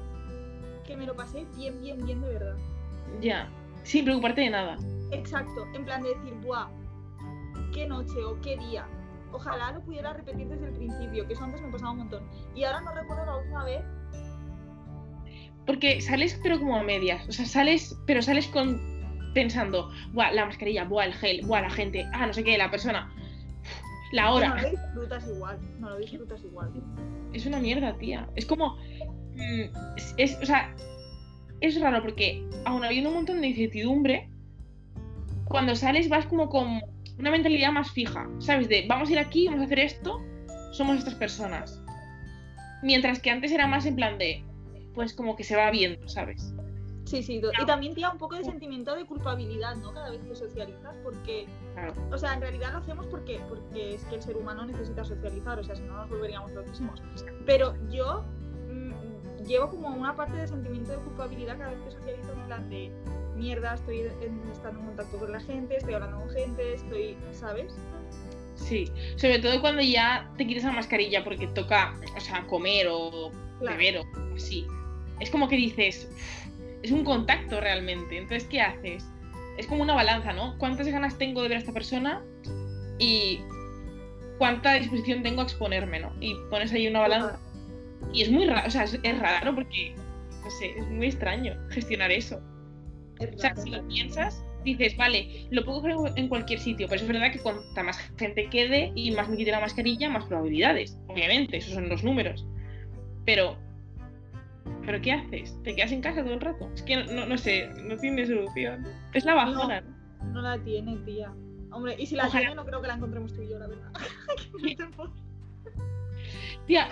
que 0.86 0.96
me 0.96 1.04
lo 1.04 1.14
pasé 1.14 1.44
bien, 1.56 1.80
bien, 1.82 2.04
bien 2.06 2.20
de 2.22 2.28
verdad. 2.28 2.56
Ya. 3.20 3.50
Sin 3.82 4.04
preocuparte 4.04 4.40
de 4.40 4.50
nada. 4.50 4.78
Exacto, 5.10 5.66
en 5.74 5.84
plan 5.84 6.02
de 6.02 6.08
decir, 6.10 6.32
¡buah! 6.42 6.68
¿Qué 7.74 7.86
noche 7.86 8.24
o 8.24 8.40
qué 8.40 8.56
día? 8.56 8.86
Ojalá 9.32 9.72
lo 9.72 9.82
pudiera 9.82 10.14
repetir 10.14 10.48
desde 10.48 10.68
el 10.68 10.72
principio, 10.72 11.26
que 11.26 11.34
eso 11.34 11.44
antes 11.44 11.60
me 11.60 11.70
pasaba 11.70 11.90
un 11.90 11.98
montón. 11.98 12.26
Y 12.54 12.64
ahora 12.64 12.80
no 12.80 12.94
recuerdo 12.94 13.26
la 13.26 13.36
última 13.36 13.64
vez. 13.64 13.84
Porque 15.66 16.00
sales 16.00 16.38
pero 16.42 16.58
como 16.58 16.76
a 16.76 16.82
medias. 16.82 17.26
O 17.28 17.32
sea, 17.32 17.46
sales, 17.46 17.96
pero 18.06 18.20
sales 18.22 18.46
con 18.48 18.80
pensando, 19.34 19.90
buah, 20.12 20.32
la 20.32 20.46
mascarilla, 20.46 20.84
buah, 20.84 21.06
el 21.06 21.14
gel, 21.14 21.44
buah, 21.46 21.62
la 21.62 21.70
gente, 21.70 22.06
ah, 22.12 22.26
no 22.26 22.32
sé 22.32 22.44
qué, 22.44 22.56
la 22.56 22.70
persona, 22.70 23.12
la 24.12 24.30
hora. 24.32 24.48
No 24.54 24.62
lo 24.62 24.70
disfrutas 24.70 25.26
igual, 25.28 25.58
no 25.80 25.90
lo 25.90 25.98
disfrutas 25.98 26.44
igual. 26.44 26.70
Es 27.32 27.46
una 27.46 27.58
mierda, 27.58 27.96
tía. 27.98 28.28
Es 28.36 28.46
como. 28.46 28.76
mm, 29.34 29.96
es, 29.96 30.14
es- 30.18 30.38
o 30.42 30.46
sea, 30.46 30.72
es 31.60 31.80
raro 31.80 32.00
porque, 32.02 32.46
aun 32.64 32.84
habiendo 32.84 33.08
un 33.10 33.16
montón 33.16 33.40
de 33.40 33.48
incertidumbre, 33.48 34.28
cuando 35.46 35.74
sales 35.74 36.08
vas 36.08 36.26
como 36.26 36.48
con 36.48 36.80
una 37.18 37.30
mentalidad 37.30 37.72
más 37.72 37.90
fija, 37.90 38.28
¿sabes? 38.38 38.68
De 38.68 38.84
vamos 38.88 39.08
a 39.08 39.12
ir 39.12 39.18
aquí, 39.18 39.46
vamos 39.46 39.62
a 39.62 39.64
hacer 39.64 39.78
esto, 39.80 40.20
somos 40.72 40.98
estas 40.98 41.14
personas. 41.14 41.80
Mientras 42.82 43.18
que 43.18 43.30
antes 43.30 43.50
era 43.50 43.66
más 43.66 43.86
en 43.86 43.96
plan 43.96 44.18
de, 44.18 44.44
pues 44.94 45.12
como 45.14 45.36
que 45.36 45.44
se 45.44 45.56
va 45.56 45.70
viendo, 45.70 46.08
¿sabes? 46.08 46.52
Sí, 47.04 47.22
sí, 47.22 47.40
y 47.60 47.66
también 47.66 47.94
tía 47.94 48.08
un 48.10 48.16
poco 48.18 48.34
de 48.34 48.44
sentimiento 48.44 48.94
de 48.96 49.04
culpabilidad, 49.04 49.76
¿no? 49.76 49.92
Cada 49.92 50.10
vez 50.10 50.22
que 50.22 50.34
socializas, 50.34 50.96
porque, 51.04 51.46
Claro. 51.74 51.92
o 52.10 52.16
sea, 52.16 52.32
en 52.32 52.40
realidad 52.40 52.72
lo 52.72 52.78
hacemos 52.78 53.06
porque, 53.06 53.40
porque 53.48 53.94
es 53.94 54.04
que 54.06 54.14
el 54.16 54.22
ser 54.22 54.36
humano 54.36 54.64
necesita 54.64 55.04
socializar, 55.04 55.58
o 55.58 55.64
sea, 55.64 55.76
si 55.76 55.82
no 55.82 55.96
nos 55.98 56.08
volveríamos 56.08 56.50
loquísimos. 56.52 57.02
Pero 57.44 57.74
yo 57.90 58.24
mm, 58.70 59.44
llevo 59.46 59.68
como 59.68 59.88
una 59.88 60.16
parte 60.16 60.38
de 60.38 60.48
sentimiento 60.48 60.92
de 60.92 60.98
culpabilidad 60.98 61.58
cada 61.58 61.70
vez 61.72 61.80
que 61.84 61.90
socializo, 61.90 62.32
en 62.32 62.46
plan 62.46 62.70
de 62.70 62.90
mierda, 63.36 63.74
estoy 63.74 64.00
en- 64.00 64.40
estando 64.50 64.80
en 64.80 64.86
contacto 64.86 65.18
con 65.18 65.30
la 65.30 65.40
gente, 65.40 65.76
estoy 65.76 65.94
hablando 65.94 66.18
con 66.20 66.30
gente, 66.30 66.74
estoy, 66.74 67.16
¿sabes? 67.32 67.74
Sí. 68.54 68.90
Sobre 69.16 69.40
todo 69.40 69.60
cuando 69.60 69.82
ya 69.82 70.32
te 70.38 70.46
quitas 70.46 70.64
la 70.64 70.72
mascarilla 70.72 71.22
porque 71.22 71.46
toca, 71.48 71.94
o 72.16 72.20
sea, 72.20 72.46
comer 72.46 72.86
o 72.90 73.30
Claro. 73.60 73.76
beber 73.76 73.98
o 73.98 74.34
así. 74.34 74.66
Es 75.20 75.30
como 75.30 75.48
que 75.48 75.56
dices, 75.56 76.08
"Uf, 76.10 76.46
es 76.82 76.90
un 76.90 77.04
contacto 77.04 77.60
realmente. 77.60 78.18
Entonces, 78.18 78.48
¿qué 78.48 78.60
haces? 78.60 79.04
Es 79.56 79.66
como 79.66 79.82
una 79.82 79.94
balanza, 79.94 80.32
¿no? 80.32 80.56
¿Cuántas 80.58 80.86
ganas 80.88 81.16
tengo 81.16 81.42
de 81.42 81.48
ver 81.48 81.56
a 81.56 81.60
esta 81.60 81.72
persona? 81.72 82.22
Y 82.98 83.40
cuánta 84.38 84.74
disposición 84.74 85.22
tengo 85.22 85.40
a 85.40 85.44
exponerme, 85.44 86.00
¿no? 86.00 86.12
Y 86.20 86.34
pones 86.50 86.72
ahí 86.72 86.86
una 86.88 87.00
balanza. 87.00 87.38
Y 88.12 88.22
es 88.22 88.30
muy 88.30 88.46
raro, 88.46 88.66
o 88.66 88.70
sea, 88.70 88.84
es, 88.84 88.98
es 89.02 89.18
raro 89.18 89.54
porque, 89.54 89.94
no 90.42 90.50
sé, 90.50 90.72
es 90.76 90.86
muy 90.88 91.06
extraño 91.06 91.56
gestionar 91.70 92.10
eso. 92.10 92.40
Es 93.20 93.34
O 93.34 93.38
sea, 93.38 93.50
raro. 93.50 93.62
si 93.62 93.70
lo 93.70 93.88
piensas, 93.88 94.44
dices, 94.64 94.96
vale, 94.96 95.46
lo 95.50 95.64
puedo 95.64 95.78
hacer 95.78 96.12
en 96.18 96.28
cualquier 96.28 96.58
sitio, 96.58 96.86
pero 96.88 97.00
es 97.00 97.08
verdad 97.08 97.32
que 97.32 97.38
cuanta 97.38 97.82
más 97.82 97.98
gente 98.18 98.48
quede 98.50 98.92
y 98.94 99.10
más 99.12 99.28
me 99.28 99.36
quite 99.36 99.52
la 99.52 99.60
mascarilla, 99.60 100.10
más 100.10 100.24
probabilidades. 100.26 100.98
Obviamente, 101.08 101.56
esos 101.58 101.74
son 101.74 101.88
los 101.88 102.02
números. 102.04 102.44
Pero, 103.24 103.56
¿pero 104.84 105.00
qué 105.00 105.12
haces? 105.12 105.58
¿Te 105.62 105.74
quedas 105.74 105.92
en 105.92 106.00
casa 106.00 106.22
todo 106.22 106.34
el 106.34 106.40
rato? 106.40 106.70
Es 106.74 106.82
que 106.82 107.04
no, 107.04 107.26
no, 107.26 107.38
sé, 107.38 107.68
no 107.82 107.96
tiene 107.96 108.26
solución. 108.26 108.86
Es 109.12 109.24
la 109.24 109.34
bajona, 109.34 109.80
¿no? 109.80 109.94
No 110.32 110.42
la 110.42 110.58
tiene, 110.58 110.96
tía. 110.98 111.32
Hombre, 111.70 111.96
y 111.98 112.06
si 112.06 112.16
la 112.16 112.26
Ojalá. 112.26 112.40
tiene, 112.40 112.54
no 112.54 112.64
creo 112.64 112.80
que 112.80 112.88
la 112.88 112.94
encontremos 112.94 113.34
tú 113.34 113.42
y 113.42 113.48
yo, 113.48 113.58
la 113.58 113.66
verdad. 113.66 113.92
Tía, 116.66 116.88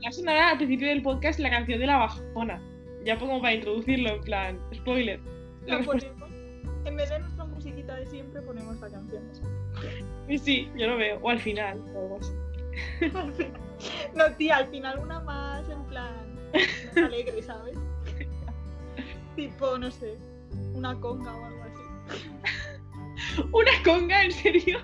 ya 0.00 0.12
sonará 0.12 0.50
al 0.50 0.56
principio 0.56 0.88
del 0.88 1.02
podcast 1.02 1.38
la 1.40 1.50
canción 1.50 1.78
de 1.78 1.86
la 1.86 1.98
bajona. 1.98 2.60
Ya 3.04 3.18
como 3.18 3.40
para 3.40 3.54
introducirlo, 3.54 4.10
en 4.10 4.20
plan, 4.22 4.58
spoiler. 4.74 5.20
La 5.66 5.78
la 5.78 5.84
ponemos. 5.84 6.30
En 6.84 6.96
vez 6.96 7.10
de 7.10 7.18
nuestra 7.18 7.44
musiquita 7.44 7.96
de 7.96 8.06
siempre, 8.06 8.40
ponemos 8.40 8.80
la 8.80 8.88
canción. 8.88 9.22
Sí, 10.28 10.38
sí, 10.38 10.70
yo 10.76 10.86
lo 10.86 10.96
veo. 10.96 11.18
O 11.22 11.28
al 11.28 11.38
final, 11.38 11.78
o 11.94 12.00
algo 12.00 12.18
así. 12.18 12.32
No, 14.14 14.30
tía, 14.36 14.58
al 14.58 14.66
final 14.68 14.98
una 14.98 15.20
más, 15.20 15.66
en 15.70 15.82
plan, 15.84 16.29
alegre, 16.96 17.42
¿sabes? 17.42 17.78
tipo, 19.36 19.78
no 19.78 19.90
sé, 19.90 20.16
una 20.74 20.98
conga 21.00 21.34
o 21.34 21.44
algo 21.44 21.62
así. 21.62 23.42
¿Una 23.52 23.70
conga, 23.84 24.24
en 24.24 24.32
serio? 24.32 24.80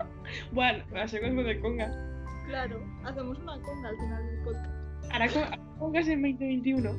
Bueno, 0.53 0.85
la 0.93 1.09
secuencia 1.09 1.43
de 1.43 1.61
conga. 1.61 1.91
Claro, 2.47 2.81
hacemos 3.05 3.39
una 3.39 3.61
conga 3.61 3.89
al 3.89 3.97
final 3.97 4.27
del 4.27 4.45
podcast. 4.45 4.71
Hará 5.11 5.29
con- 5.29 5.79
congas 5.79 6.09
en 6.09 6.23
2021. 6.23 6.93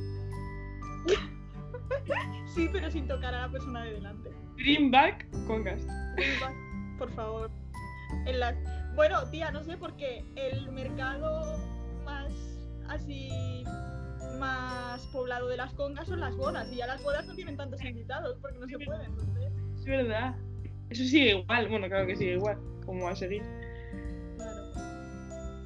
Sí, 2.53 2.69
pero 2.71 2.89
sin 2.89 3.07
tocar 3.07 3.33
a 3.33 3.41
la 3.41 3.51
persona 3.51 3.83
de 3.83 3.93
delante. 3.93 4.31
Bring 4.55 4.91
back 4.91 5.25
congas. 5.45 5.79
Bring 6.15 6.39
back, 6.39 6.97
Por 6.97 7.11
favor. 7.11 7.51
En 8.25 8.39
la... 8.39 8.55
Bueno, 8.95 9.29
tía, 9.29 9.51
no 9.51 9.63
sé, 9.63 9.77
porque 9.77 10.25
el 10.35 10.71
mercado 10.71 11.57
más 12.03 12.33
así 12.89 13.63
más 14.39 15.05
poblado 15.07 15.47
de 15.47 15.57
las 15.57 15.73
congas 15.73 16.07
son 16.07 16.19
las 16.19 16.35
bodas 16.35 16.71
y 16.71 16.77
ya 16.77 16.87
las 16.87 17.03
bodas 17.03 17.25
no 17.25 17.35
tienen 17.35 17.57
tantos 17.57 17.83
invitados 17.83 18.37
porque 18.41 18.59
no 18.59 18.67
se 18.67 18.79
pueden. 18.79 19.11
Entonces, 19.11 19.53
Es 19.79 19.85
verdad. 19.85 20.35
Eso 20.89 21.03
sigue 21.03 21.37
igual. 21.37 21.67
Bueno, 21.69 21.87
claro 21.87 22.07
que 22.07 22.15
sigue 22.15 22.33
igual. 22.33 22.57
¿Cómo 22.85 23.05
va 23.05 23.11
a 23.11 23.15
seguir? 23.15 23.43
claro. 24.35 24.63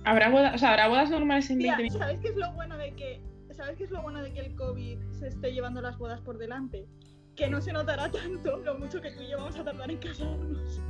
¿Habrá 0.05 0.29
bodas, 0.29 0.55
o 0.55 0.57
sea, 0.57 0.71
¿habrá 0.71 0.87
bodas 0.87 1.11
normales 1.11 1.49
en 1.51 1.59
Tía, 1.59 1.73
2021? 1.73 2.05
¿sabes 2.05 2.19
qué 2.21 2.27
es 2.29 2.35
lo 2.35 2.51
bueno 2.53 2.77
de 2.77 2.95
que 2.95 3.21
¿sabes 3.51 3.77
qué 3.77 3.83
es 3.83 3.91
lo 3.91 4.01
bueno 4.01 4.23
de 4.23 4.33
que 4.33 4.39
el 4.39 4.55
COVID 4.55 4.99
se 5.11 5.27
esté 5.27 5.51
llevando 5.51 5.81
las 5.81 5.97
bodas 5.97 6.21
por 6.21 6.37
delante? 6.39 6.87
que 7.35 7.49
no 7.49 7.61
se 7.61 7.71
notará 7.73 8.11
tanto 8.11 8.57
lo 8.57 8.77
mucho 8.77 9.01
que 9.01 9.11
tú 9.11 9.21
y 9.21 9.29
yo 9.29 9.37
vamos 9.37 9.57
a 9.57 9.63
tardar 9.63 9.89
en 9.89 9.97
casarnos. 9.97 10.81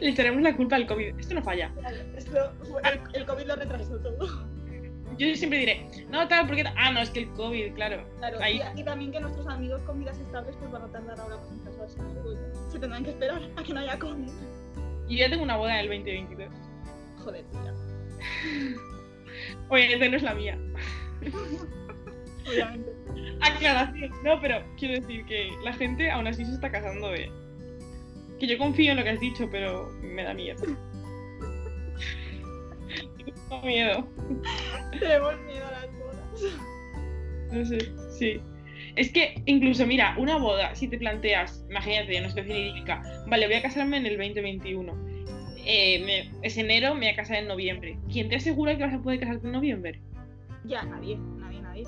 Le 0.00 0.08
echaremos 0.08 0.42
la 0.42 0.56
culpa 0.56 0.76
al 0.76 0.86
COVID. 0.86 1.18
Esto 1.18 1.34
no 1.34 1.42
falla. 1.42 1.72
Esto, 2.16 2.52
el, 2.84 3.00
el 3.14 3.26
COVID 3.26 3.44
lo. 3.44 3.56
Yo 5.28 5.36
siempre 5.36 5.60
diré, 5.60 5.86
no, 6.10 6.26
tal, 6.26 6.48
porque. 6.48 6.64
Ah, 6.76 6.90
no, 6.90 7.00
es 7.00 7.10
que 7.10 7.20
el 7.20 7.28
COVID, 7.34 7.74
claro. 7.74 8.04
Claro, 8.18 8.38
Ahí. 8.40 8.60
y, 8.74 8.80
y 8.80 8.84
también 8.84 9.12
que 9.12 9.20
nuestros 9.20 9.46
amigos 9.46 9.80
con 9.82 10.00
vidas 10.00 10.18
estables 10.18 10.56
pues 10.56 10.70
van 10.72 10.82
a 10.82 10.88
tardar 10.90 11.20
ahora 11.20 11.36
más 11.36 11.52
en 11.52 11.58
casarse. 11.60 11.98
Se 12.70 12.78
tendrán 12.80 13.04
que 13.04 13.10
esperar 13.10 13.40
a 13.56 13.62
que 13.62 13.72
no 13.72 13.80
haya 13.80 13.98
COVID. 13.98 14.26
Yo 15.08 15.16
ya 15.16 15.30
tengo 15.30 15.44
una 15.44 15.56
boda 15.56 15.74
en 15.74 15.90
el 15.90 16.02
2022. 16.04 16.48
Joder, 17.22 17.44
tía. 17.52 17.74
Oye, 19.68 19.92
esta 19.92 20.08
no 20.08 20.16
es 20.16 20.22
la 20.24 20.34
mía. 20.34 20.58
Obviamente. 22.48 22.92
Aclaración. 23.40 24.10
No, 24.24 24.40
pero 24.40 24.64
quiero 24.76 25.00
decir 25.00 25.24
que 25.26 25.50
la 25.62 25.72
gente 25.72 26.10
aún 26.10 26.26
así 26.26 26.44
se 26.44 26.52
está 26.52 26.68
casando 26.72 27.10
de. 27.10 27.30
Que 28.40 28.48
yo 28.48 28.58
confío 28.58 28.90
en 28.90 28.98
lo 28.98 29.04
que 29.04 29.10
has 29.10 29.20
dicho, 29.20 29.48
pero 29.52 29.88
me 30.02 30.24
da 30.24 30.34
miedo. 30.34 30.64
Miedo. 33.64 34.06
Tenemos 34.98 35.34
miedo 35.42 35.66
a 35.66 35.70
las 35.72 35.98
bodas. 35.98 36.60
No 37.52 37.64
sé, 37.66 37.92
sí. 38.18 38.40
Es 38.96 39.10
que 39.10 39.42
incluso, 39.46 39.86
mira, 39.86 40.14
una 40.18 40.36
boda, 40.38 40.74
si 40.74 40.88
te 40.88 40.98
planteas, 40.98 41.64
imagínate, 41.70 42.18
una 42.18 42.28
situación 42.28 42.56
idílica, 42.58 43.02
vale, 43.28 43.46
voy 43.46 43.56
a 43.56 43.62
casarme 43.62 43.96
en 43.98 44.06
el 44.06 44.16
2021. 44.18 44.92
Eh, 45.64 46.02
me- 46.04 46.46
es 46.46 46.56
enero, 46.56 46.94
me 46.94 47.00
voy 47.00 47.08
a 47.08 47.16
casar 47.16 47.36
en 47.36 47.48
noviembre. 47.48 47.96
¿Quién 48.10 48.28
te 48.28 48.36
asegura 48.36 48.76
que 48.76 48.84
vas 48.84 48.94
a 48.94 49.02
poder 49.02 49.20
casarte 49.20 49.46
en 49.46 49.52
noviembre? 49.52 50.00
Ya, 50.64 50.82
nadie, 50.82 51.16
nadie, 51.38 51.60
nadie. 51.62 51.84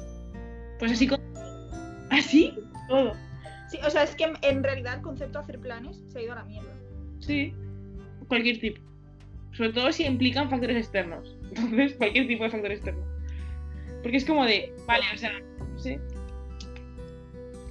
Pues 0.78 0.92
así 0.92 1.06
con... 1.06 1.20
¿Así? 2.10 2.54
Todo. 2.88 3.14
Sí, 3.68 3.78
o 3.84 3.90
sea, 3.90 4.04
es 4.04 4.14
que 4.14 4.32
en 4.42 4.62
realidad 4.62 4.94
el 4.94 5.02
concepto 5.02 5.38
de 5.38 5.42
hacer 5.44 5.58
planes 5.58 6.02
se 6.08 6.18
ha 6.18 6.22
ido 6.22 6.32
a 6.32 6.36
la 6.36 6.44
mierda. 6.44 6.72
Sí. 7.20 7.52
Cualquier 8.28 8.60
tipo. 8.60 8.80
Sobre 9.52 9.72
todo 9.72 9.90
si 9.92 10.04
implican 10.04 10.48
factores 10.50 10.76
externos. 10.76 11.36
Entonces, 11.56 11.94
cualquier 11.94 12.26
tipo 12.26 12.44
de 12.44 12.50
factor 12.50 12.72
externo. 12.72 13.04
Porque 14.02 14.16
es 14.18 14.24
como 14.24 14.44
de, 14.44 14.74
vale, 14.86 15.04
o 15.14 15.16
sea, 15.18 15.32
no 15.40 15.78
sé. 15.78 16.00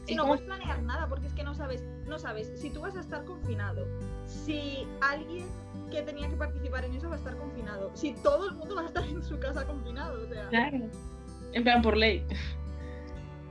Si 0.05 0.15
no 0.15 0.23
como- 0.23 0.33
puedes 0.35 0.45
planear 0.45 0.81
nada 0.83 1.07
porque 1.07 1.27
es 1.27 1.33
que 1.33 1.43
no 1.43 1.53
sabes, 1.53 1.83
no 2.07 2.19
sabes 2.19 2.51
si 2.59 2.69
tú 2.69 2.81
vas 2.81 2.95
a 2.97 2.99
estar 2.99 3.23
confinado, 3.23 3.87
si 4.27 4.85
alguien 5.01 5.45
que 5.91 6.01
tenía 6.01 6.27
que 6.27 6.35
participar 6.35 6.83
en 6.85 6.93
eso 6.95 7.07
va 7.07 7.15
a 7.15 7.17
estar 7.19 7.37
confinado, 7.37 7.91
si 7.93 8.13
todo 8.15 8.49
el 8.49 8.55
mundo 8.55 8.75
va 8.75 8.81
a 8.81 8.85
estar 8.85 9.05
en 9.07 9.23
su 9.23 9.39
casa 9.39 9.65
confinado, 9.65 10.23
o 10.23 10.27
sea, 10.27 10.49
Claro. 10.49 10.77
En 11.53 11.63
plan, 11.63 11.81
por 11.81 11.95
ley. 11.95 12.23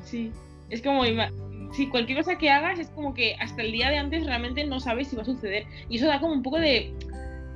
Sí. 0.05 0.33
Es 0.69 0.83
como, 0.83 1.05
si 1.73 1.89
cualquier 1.89 2.19
cosa 2.19 2.37
que 2.37 2.51
hagas 2.51 2.79
es 2.79 2.91
como 2.91 3.15
que 3.15 3.35
hasta 3.37 3.63
el 3.63 3.73
día 3.73 3.89
de 3.91 3.99
antes 3.99 4.27
realmente 4.27 4.65
no 4.65 4.81
sabes 4.81 5.09
si 5.09 5.17
va 5.17 5.23
a 5.23 5.27
suceder. 5.27 5.65
Y 5.89 5.97
eso 5.99 6.07
da 6.07 6.19
como 6.21 6.33
un 6.35 6.43
poco 6.43 6.59
de 6.59 6.93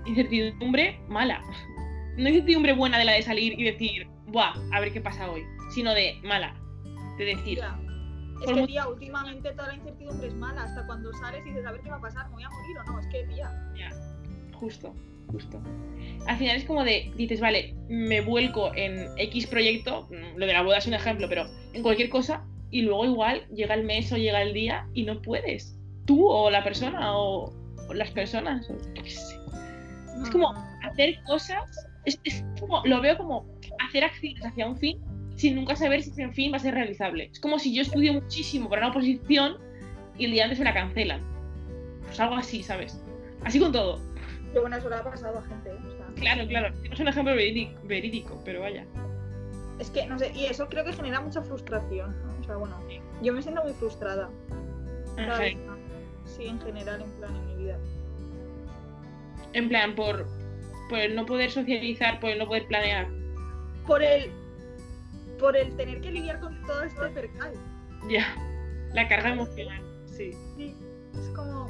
incertidumbre 0.06 1.00
mala. 1.08 1.40
No 2.16 2.28
incertidumbre 2.28 2.72
buena 2.72 2.98
de 2.98 3.04
la 3.04 3.12
de 3.12 3.22
salir 3.22 3.58
y 3.58 3.64
decir, 3.64 4.06
buah, 4.28 4.54
a 4.72 4.80
ver 4.80 4.92
qué 4.92 5.00
pasa 5.00 5.30
hoy. 5.30 5.44
Sino 5.70 5.94
de 5.94 6.18
mala. 6.22 6.54
De 7.18 7.24
decir, 7.24 7.60
es 8.42 8.52
que 8.52 8.66
tía, 8.66 8.86
últimamente 8.86 9.50
toda 9.52 9.68
la 9.68 9.74
incertidumbre 9.74 10.28
es 10.28 10.34
mala, 10.34 10.64
hasta 10.64 10.86
cuando 10.86 11.12
sales 11.14 11.44
y 11.46 11.50
dices 11.50 11.66
a 11.66 11.72
ver 11.72 11.80
qué 11.80 11.90
va 11.90 11.96
a 11.96 12.00
pasar, 12.00 12.28
me 12.28 12.34
voy 12.34 12.42
a 12.42 12.50
morir 12.50 12.78
o 12.78 12.84
no, 12.84 13.00
es 13.00 13.06
que 13.06 13.24
tía, 13.24 13.72
Ya, 13.76 13.90
justo, 14.54 14.94
justo. 15.28 15.60
Al 16.26 16.36
final 16.36 16.56
es 16.56 16.64
como 16.64 16.84
de, 16.84 17.12
dices, 17.16 17.40
vale, 17.40 17.74
me 17.88 18.20
vuelco 18.20 18.74
en 18.74 19.08
X 19.16 19.46
proyecto, 19.46 20.08
mm, 20.10 20.36
lo 20.36 20.46
de 20.46 20.52
la 20.52 20.62
boda 20.62 20.78
es 20.78 20.86
un 20.86 20.94
ejemplo, 20.94 21.28
pero 21.28 21.46
en 21.72 21.82
cualquier 21.82 22.10
cosa, 22.10 22.44
y 22.70 22.82
luego 22.82 23.04
igual 23.04 23.46
llega 23.48 23.74
el 23.74 23.84
mes 23.84 24.12
o 24.12 24.16
llega 24.16 24.42
el 24.42 24.52
día 24.52 24.86
y 24.92 25.04
no 25.04 25.22
puedes. 25.22 25.78
Tú 26.04 26.28
o 26.28 26.50
la 26.50 26.62
persona 26.62 27.16
o, 27.16 27.52
o 27.88 27.94
las 27.94 28.10
personas. 28.10 28.68
o 28.68 28.76
yo 28.94 29.02
qué 29.02 29.10
sé. 29.10 29.36
Es 30.22 30.30
como 30.30 30.52
hacer 30.82 31.22
cosas, 31.24 31.64
es, 32.06 32.18
es 32.24 32.44
como, 32.58 32.82
lo 32.84 33.00
veo 33.00 33.16
como 33.16 33.46
hacer 33.86 34.04
acciones 34.04 34.44
hacia 34.44 34.66
un 34.66 34.78
fin 34.78 34.98
sin 35.36 35.54
nunca 35.54 35.76
saber 35.76 36.02
si 36.02 36.10
ese 36.10 36.28
fin 36.30 36.52
va 36.52 36.56
a 36.56 36.60
ser 36.60 36.74
realizable. 36.74 37.28
Es 37.30 37.40
como 37.40 37.58
si 37.58 37.74
yo 37.74 37.82
estudio 37.82 38.14
muchísimo 38.14 38.70
para 38.70 38.82
una 38.82 38.90
oposición 38.90 39.58
y 40.16 40.24
el 40.24 40.30
día 40.32 40.44
antes 40.44 40.58
me 40.58 40.64
la 40.64 40.72
cancelan. 40.72 41.20
Pues 42.06 42.18
algo 42.18 42.36
así, 42.36 42.62
¿sabes? 42.62 43.02
Así 43.44 43.60
con 43.60 43.72
todo. 43.72 44.00
Que 44.52 44.60
bueno, 44.60 44.76
eso 44.76 44.88
le 44.88 44.96
ha 44.96 45.04
pasado 45.04 45.38
a 45.38 45.42
gente, 45.42 45.70
¿eh? 45.70 45.78
o 45.86 45.90
sea, 45.90 46.06
Claro, 46.14 46.48
claro. 46.48 46.74
Es 46.90 46.98
un 46.98 47.08
ejemplo 47.08 47.34
verídico, 47.34 47.78
verídico, 47.84 48.40
pero 48.44 48.60
vaya. 48.60 48.86
Es 49.78 49.90
que, 49.90 50.06
no 50.06 50.18
sé, 50.18 50.32
y 50.34 50.46
eso 50.46 50.66
creo 50.70 50.84
que 50.84 50.94
genera 50.94 51.20
mucha 51.20 51.42
frustración, 51.42 52.16
¿no? 52.22 52.40
O 52.40 52.44
sea, 52.44 52.56
bueno, 52.56 52.80
yo 53.22 53.34
me 53.34 53.42
siento 53.42 53.62
muy 53.62 53.74
frustrada, 53.74 54.30
Ajá. 55.18 55.42
Sí, 56.24 56.46
en 56.46 56.60
general, 56.60 57.02
en 57.02 57.10
plan, 57.12 57.36
en 57.36 57.46
mi 57.46 57.64
vida. 57.64 57.78
En 59.52 59.68
plan, 59.68 59.94
por, 59.94 60.26
por 60.88 60.98
el 60.98 61.14
no 61.14 61.26
poder 61.26 61.50
socializar, 61.50 62.20
por 62.20 62.30
el 62.30 62.38
no 62.38 62.46
poder 62.46 62.66
planear. 62.66 63.08
Por 63.86 64.02
el, 64.02 64.30
por 65.38 65.56
el 65.56 65.76
tener 65.76 66.00
que 66.00 66.10
lidiar 66.10 66.40
con 66.40 66.60
todo 66.62 66.82
este 66.82 67.08
percal. 67.10 67.52
Ya. 68.08 68.26
La 68.92 69.08
carga 69.08 69.30
emocional. 69.30 69.82
Sí. 70.06 70.32
Sí, 70.56 70.74
es 71.14 71.28
como 71.34 71.68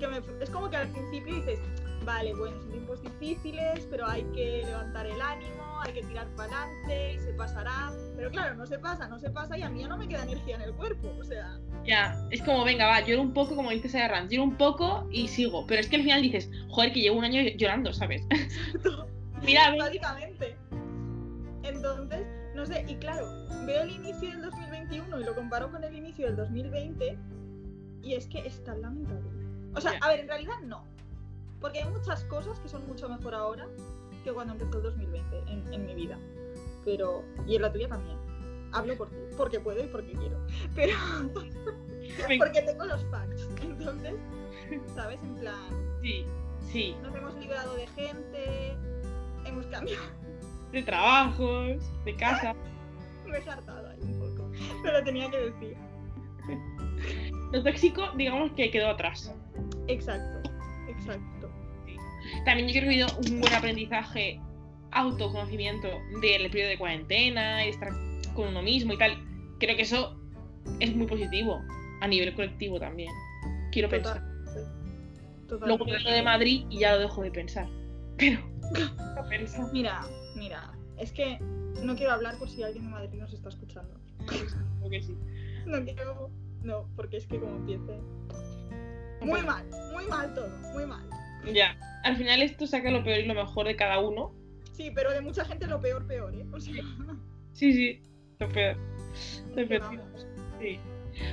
que 0.00 0.08
me- 0.08 0.20
es 0.42 0.50
como 0.50 0.68
que 0.70 0.76
al 0.76 0.88
principio 0.88 1.34
dices, 1.36 1.60
vale, 2.04 2.34
bueno, 2.34 2.56
son 2.58 2.70
tiempos 2.70 3.02
difíciles, 3.02 3.86
pero 3.90 4.06
hay 4.06 4.24
que 4.34 4.62
levantar 4.64 5.06
el 5.06 5.20
ánimo, 5.20 5.63
hay 5.84 5.92
que 5.92 6.02
tirar 6.02 6.26
para 6.36 6.62
adelante 6.62 7.14
y 7.14 7.18
se 7.20 7.32
pasará. 7.34 7.92
Pero 8.16 8.30
claro, 8.30 8.54
no 8.54 8.66
se 8.66 8.78
pasa, 8.78 9.08
no 9.08 9.18
se 9.18 9.30
pasa 9.30 9.56
y 9.58 9.62
a 9.62 9.68
mí 9.68 9.80
ya 9.80 9.88
no 9.88 9.96
me 9.96 10.08
queda 10.08 10.22
energía 10.22 10.56
en 10.56 10.62
el 10.62 10.72
cuerpo, 10.74 11.14
o 11.18 11.24
sea, 11.24 11.58
Ya. 11.84 12.16
Es 12.30 12.42
como, 12.42 12.64
venga, 12.64 12.86
va, 12.86 13.00
lloro 13.00 13.22
un 13.22 13.32
poco, 13.34 13.54
como 13.54 13.70
dices 13.70 13.94
a 13.94 14.08
Rand, 14.08 14.30
lloro 14.30 14.44
un 14.44 14.56
poco 14.56 15.06
y 15.10 15.28
sigo. 15.28 15.66
Pero 15.66 15.80
es 15.80 15.88
que 15.88 15.96
al 15.96 16.02
final 16.02 16.22
dices, 16.22 16.50
joder, 16.68 16.92
que 16.92 17.00
llevo 17.00 17.18
un 17.18 17.24
año 17.24 17.42
llorando, 17.56 17.92
¿sabes? 17.92 18.22
Mira, 19.42 19.70
ven. 19.70 19.78
básicamente. 19.78 20.56
Entonces, 21.62 22.26
no 22.54 22.64
sé, 22.64 22.84
y 22.88 22.94
claro, 22.96 23.26
veo 23.66 23.82
el 23.82 23.90
inicio 23.90 24.30
del 24.30 24.42
2021 24.42 25.20
y 25.20 25.24
lo 25.24 25.34
comparo 25.34 25.70
con 25.70 25.84
el 25.84 25.94
inicio 25.94 26.26
del 26.26 26.36
2020 26.36 27.18
y 28.02 28.14
es 28.14 28.26
que 28.26 28.46
es 28.46 28.62
tan 28.64 28.80
lamentable. 28.80 29.28
O 29.74 29.80
sea, 29.80 29.92
a 30.00 30.08
ver, 30.08 30.20
en 30.20 30.28
realidad 30.28 30.60
no. 30.64 30.84
Porque 31.60 31.80
hay 31.82 31.90
muchas 31.90 32.22
cosas 32.24 32.58
que 32.60 32.68
son 32.68 32.86
mucho 32.86 33.08
mejor 33.08 33.34
ahora 33.34 33.66
que 34.24 34.32
cuando 34.32 34.54
empezó 34.54 34.78
el 34.78 34.82
2020 34.84 35.38
en, 35.46 35.72
en 35.72 35.86
mi 35.86 35.94
vida. 35.94 36.18
Pero, 36.84 37.22
y 37.46 37.56
en 37.56 37.62
la 37.62 37.72
tuya 37.72 37.88
también. 37.88 38.18
Hablo 38.72 38.96
por 38.96 39.08
ti, 39.10 39.16
porque 39.36 39.60
puedo 39.60 39.84
y 39.84 39.86
porque 39.86 40.12
quiero. 40.12 40.36
Pero, 40.74 40.96
porque 42.38 42.62
tengo 42.62 42.84
los 42.86 43.04
facts. 43.06 43.48
Entonces, 43.62 44.14
¿sabes? 44.94 45.20
En 45.22 45.34
plan, 45.36 45.54
Sí, 46.02 46.26
sí. 46.72 46.96
nos 47.02 47.14
hemos 47.14 47.34
librado 47.36 47.74
de 47.76 47.86
gente, 47.88 48.76
hemos 49.44 49.66
cambiado. 49.66 50.04
De 50.72 50.82
trabajos, 50.82 51.78
de 52.04 52.16
casa. 52.16 52.54
Me 53.26 53.38
he 53.38 53.48
hartado 53.48 53.88
ahí 53.88 54.00
un 54.02 54.18
poco. 54.18 54.50
Pero 54.82 55.04
tenía 55.04 55.30
que 55.30 55.38
decir. 55.50 55.76
Lo 57.52 57.62
tóxico, 57.62 58.10
digamos 58.16 58.52
que 58.52 58.70
quedó 58.70 58.90
atrás. 58.90 59.32
Exacto, 59.86 60.50
exacto. 60.88 61.50
También 62.44 62.68
yo 62.68 62.74
creo 62.80 62.90
que 62.90 63.02
ha 63.02 63.06
habido 63.06 63.18
un 63.18 63.40
buen 63.40 63.54
aprendizaje, 63.54 64.40
autoconocimiento 64.92 65.88
del 66.20 66.50
periodo 66.50 66.70
de 66.70 66.78
cuarentena, 66.78 67.66
y 67.66 67.70
estar 67.70 67.90
con 68.34 68.48
uno 68.48 68.62
mismo 68.62 68.92
y 68.92 68.98
tal. 68.98 69.16
Creo 69.58 69.76
que 69.76 69.82
eso 69.82 70.18
es 70.80 70.94
muy 70.94 71.06
positivo 71.06 71.60
a 72.00 72.08
nivel 72.08 72.34
colectivo 72.34 72.78
también. 72.78 73.12
Quiero 73.72 73.88
pensar. 73.88 74.22
Luego 75.48 75.84
veo 75.84 75.98
lo 75.98 76.10
de 76.10 76.22
Madrid 76.22 76.66
y 76.70 76.80
ya 76.80 76.94
lo 76.94 77.00
dejo 77.00 77.22
de 77.22 77.30
pensar. 77.30 77.68
Pero 78.18 78.40
no. 79.58 79.72
Mira, 79.72 80.00
mira, 80.36 80.72
es 80.98 81.12
que 81.12 81.38
no 81.82 81.94
quiero 81.96 82.12
hablar 82.12 82.38
por 82.38 82.48
si 82.48 82.62
alguien 82.62 82.84
de 82.84 82.90
Madrid 82.90 83.18
nos 83.18 83.32
está 83.32 83.48
escuchando. 83.48 83.94
Creo 84.26 84.90
que 84.90 85.02
sí. 85.02 85.16
No 85.66 85.84
quiero. 85.84 86.30
No, 86.62 86.88
porque 86.96 87.18
es 87.18 87.26
que 87.26 87.38
como 87.38 87.56
empiece. 87.56 88.00
Muy 89.20 89.42
mal, 89.42 89.66
muy 89.92 90.06
mal 90.06 90.34
todo, 90.34 90.50
muy 90.72 90.86
mal. 90.86 91.08
Ya. 91.52 91.76
Al 92.04 92.16
final 92.16 92.42
esto 92.42 92.66
saca 92.66 92.90
lo 92.90 93.02
peor 93.02 93.20
y 93.20 93.26
lo 93.26 93.34
mejor 93.34 93.66
de 93.66 93.76
cada 93.76 93.98
uno. 94.00 94.32
Sí, 94.72 94.90
pero 94.94 95.10
de 95.12 95.20
mucha 95.20 95.44
gente 95.44 95.66
lo 95.66 95.80
peor, 95.80 96.06
peor, 96.06 96.34
¿eh? 96.34 96.44
O 96.52 96.60
sea, 96.60 96.74
Sí, 97.52 97.72
sí. 97.72 98.00
Lo 98.40 98.48
peor. 98.48 98.76
Lo 99.54 99.66
peor. 99.68 100.00
Sí. 100.60 100.78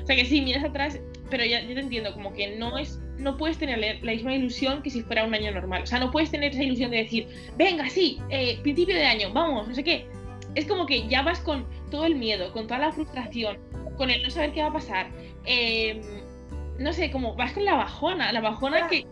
O 0.04 0.06
sea 0.06 0.16
que 0.16 0.26
sí, 0.26 0.42
miras 0.42 0.64
atrás, 0.64 1.00
pero 1.32 1.44
ya, 1.44 1.60
ya 1.62 1.74
te 1.74 1.80
entiendo, 1.80 2.14
como 2.14 2.34
que 2.34 2.56
no 2.58 2.78
es, 2.78 3.00
no 3.18 3.36
puedes 3.38 3.58
tener 3.58 3.80
la 3.80 4.12
misma 4.12 4.36
ilusión 4.36 4.84
que 4.84 4.92
si 4.92 5.02
fuera 5.02 5.26
un 5.26 5.34
año 5.34 5.52
normal. 5.52 5.82
O 5.84 5.86
sea, 5.88 6.00
no 6.00 6.12
puedes 6.12 6.30
tener 6.30 6.52
esa 6.52 6.64
ilusión 6.64 6.92
de 6.92 6.98
decir, 6.98 7.28
venga, 7.58 7.90
sí, 7.90 8.20
eh, 8.30 8.60
principio 8.62 8.96
de 8.96 9.06
año, 9.06 9.32
vamos, 9.34 9.68
no 9.68 9.74
sé 9.74 9.84
qué. 9.84 10.06
Es 10.54 10.66
como 10.68 10.86
que 10.86 11.08
ya 11.08 11.24
vas 11.24 11.40
con 11.40 11.66
todo 11.90 12.06
el 12.06 12.16
miedo, 12.16 12.52
con 12.52 12.68
toda 12.68 12.80
la 12.80 12.92
frustración, 12.92 13.58
con 13.98 14.12
el 14.12 14.22
no 14.22 14.30
saber 14.30 14.52
qué 14.54 14.62
va 14.62 14.68
a 14.68 14.74
pasar. 14.74 15.10
eh, 15.46 16.00
no 16.78 16.94
sé, 16.94 17.12
como 17.12 17.36
vas 17.36 17.54
con 17.54 17.64
la 17.66 17.76
bajona, 17.76 18.32
la 18.32 18.42
bajona 18.42 18.88
Claro. 18.88 18.90
que. 18.92 19.06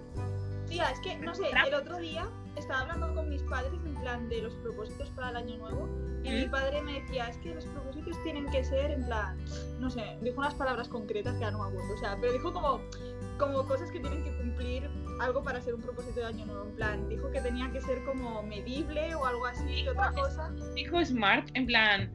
Tía, 0.70 0.90
es 0.92 1.00
que, 1.00 1.18
no 1.18 1.34
sé, 1.34 1.44
el 1.68 1.74
otro 1.74 1.98
día 1.98 2.28
estaba 2.56 2.82
hablando 2.82 3.14
con 3.16 3.30
mis 3.30 3.42
padres 3.44 3.74
en 3.86 3.96
plan 3.96 4.30
de 4.30 4.42
los 4.42 4.54
propósitos 4.56 5.10
para 5.12 5.30
el 5.30 5.36
año 5.38 5.58
nuevo 5.58 5.90
y 6.24 6.30
mi 6.30 6.48
padre 6.48 6.82
me 6.82 7.00
decía, 7.00 7.30
es 7.30 7.38
que 7.38 7.56
los 7.56 7.66
propósitos 7.66 8.22
tienen 8.24 8.46
que 8.52 8.64
ser 8.64 8.92
en 8.92 9.06
plan, 9.06 9.38
no 9.80 9.90
sé, 9.90 10.04
dijo 10.22 10.40
unas 10.40 10.54
palabras 10.54 10.88
concretas 10.90 11.34
que 11.36 11.42
ya 11.42 11.52
no 11.52 11.60
me 11.60 11.70
acuerdo, 11.70 11.94
o 11.94 11.98
sea, 11.98 12.18
pero 12.20 12.34
dijo 12.34 12.54
como, 12.54 12.82
como 13.38 13.66
cosas 13.66 13.90
que 13.92 14.00
tienen 14.00 14.24
que 14.24 14.36
cumplir 14.38 14.90
algo 15.22 15.44
para 15.44 15.62
ser 15.62 15.76
un 15.76 15.82
propósito 15.82 16.20
de 16.20 16.26
año 16.26 16.46
nuevo, 16.46 16.66
en 16.66 16.76
plan, 16.76 17.10
dijo 17.10 17.32
que 17.32 17.40
tenía 17.42 17.72
que 17.72 17.82
ser 17.82 18.04
como 18.04 18.44
medible 18.44 19.16
o 19.16 19.26
algo 19.26 19.46
así, 19.46 19.82
y 19.82 19.88
otra 19.88 20.12
cosa. 20.12 20.52
Dijo 20.76 21.04
Smart, 21.04 21.48
en 21.54 21.66
plan, 21.66 22.12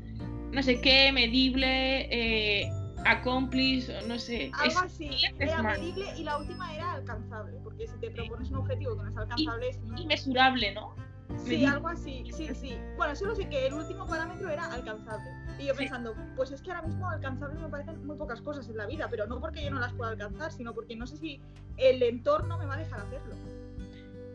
no 0.52 0.62
sé 0.62 0.80
qué, 0.80 1.10
medible, 1.10 2.06
eh, 2.10 2.70
accomplish, 3.04 3.88
o 3.90 4.06
no 4.06 4.18
sé. 4.18 4.50
Algo 4.54 4.80
así, 4.80 5.10
es 5.38 5.62
medible 5.62 6.06
y 6.18 6.24
la 6.24 6.38
última 6.38 6.74
era 6.74 6.92
alcanzable, 6.94 7.58
porque 7.62 7.86
si 7.86 7.98
te 7.98 8.10
propones 8.10 8.50
un 8.50 8.56
objetivo 8.56 8.96
que 8.96 9.02
no 9.04 9.10
es 9.10 9.16
alcanzable 9.16 9.68
es 9.68 9.78
inmesurable, 9.96 10.72
¿no? 10.74 10.94
Sí, 11.38 11.50
medible. 11.50 11.66
algo 11.68 11.88
así, 11.88 12.24
sí, 12.32 12.48
sí. 12.54 12.78
Bueno, 12.96 13.16
solo 13.16 13.34
sé 13.34 13.48
que 13.48 13.66
el 13.66 13.74
último 13.74 14.06
parámetro 14.06 14.48
era 14.50 14.66
alcanzable. 14.72 15.30
Y 15.58 15.66
yo 15.66 15.72
Sí. 15.74 15.78
pensando, 15.80 16.14
pues 16.36 16.50
es 16.50 16.60
que 16.60 16.70
ahora 16.70 16.86
mismo 16.86 17.08
alcanzable 17.08 17.60
me 17.60 17.68
parecen 17.68 18.06
muy 18.06 18.16
pocas 18.16 18.40
cosas 18.42 18.68
en 18.68 18.76
la 18.76 18.86
vida, 18.86 19.08
pero 19.10 19.26
no 19.26 19.40
porque 19.40 19.64
yo 19.64 19.70
no 19.70 19.80
las 19.80 19.92
pueda 19.94 20.10
alcanzar, 20.10 20.52
sino 20.52 20.74
porque 20.74 20.96
no 20.96 21.06
sé 21.06 21.16
si 21.16 21.40
el 21.78 22.02
entorno 22.02 22.58
me 22.58 22.66
va 22.66 22.74
a 22.74 22.78
dejar 22.78 23.00
hacerlo. 23.00 23.34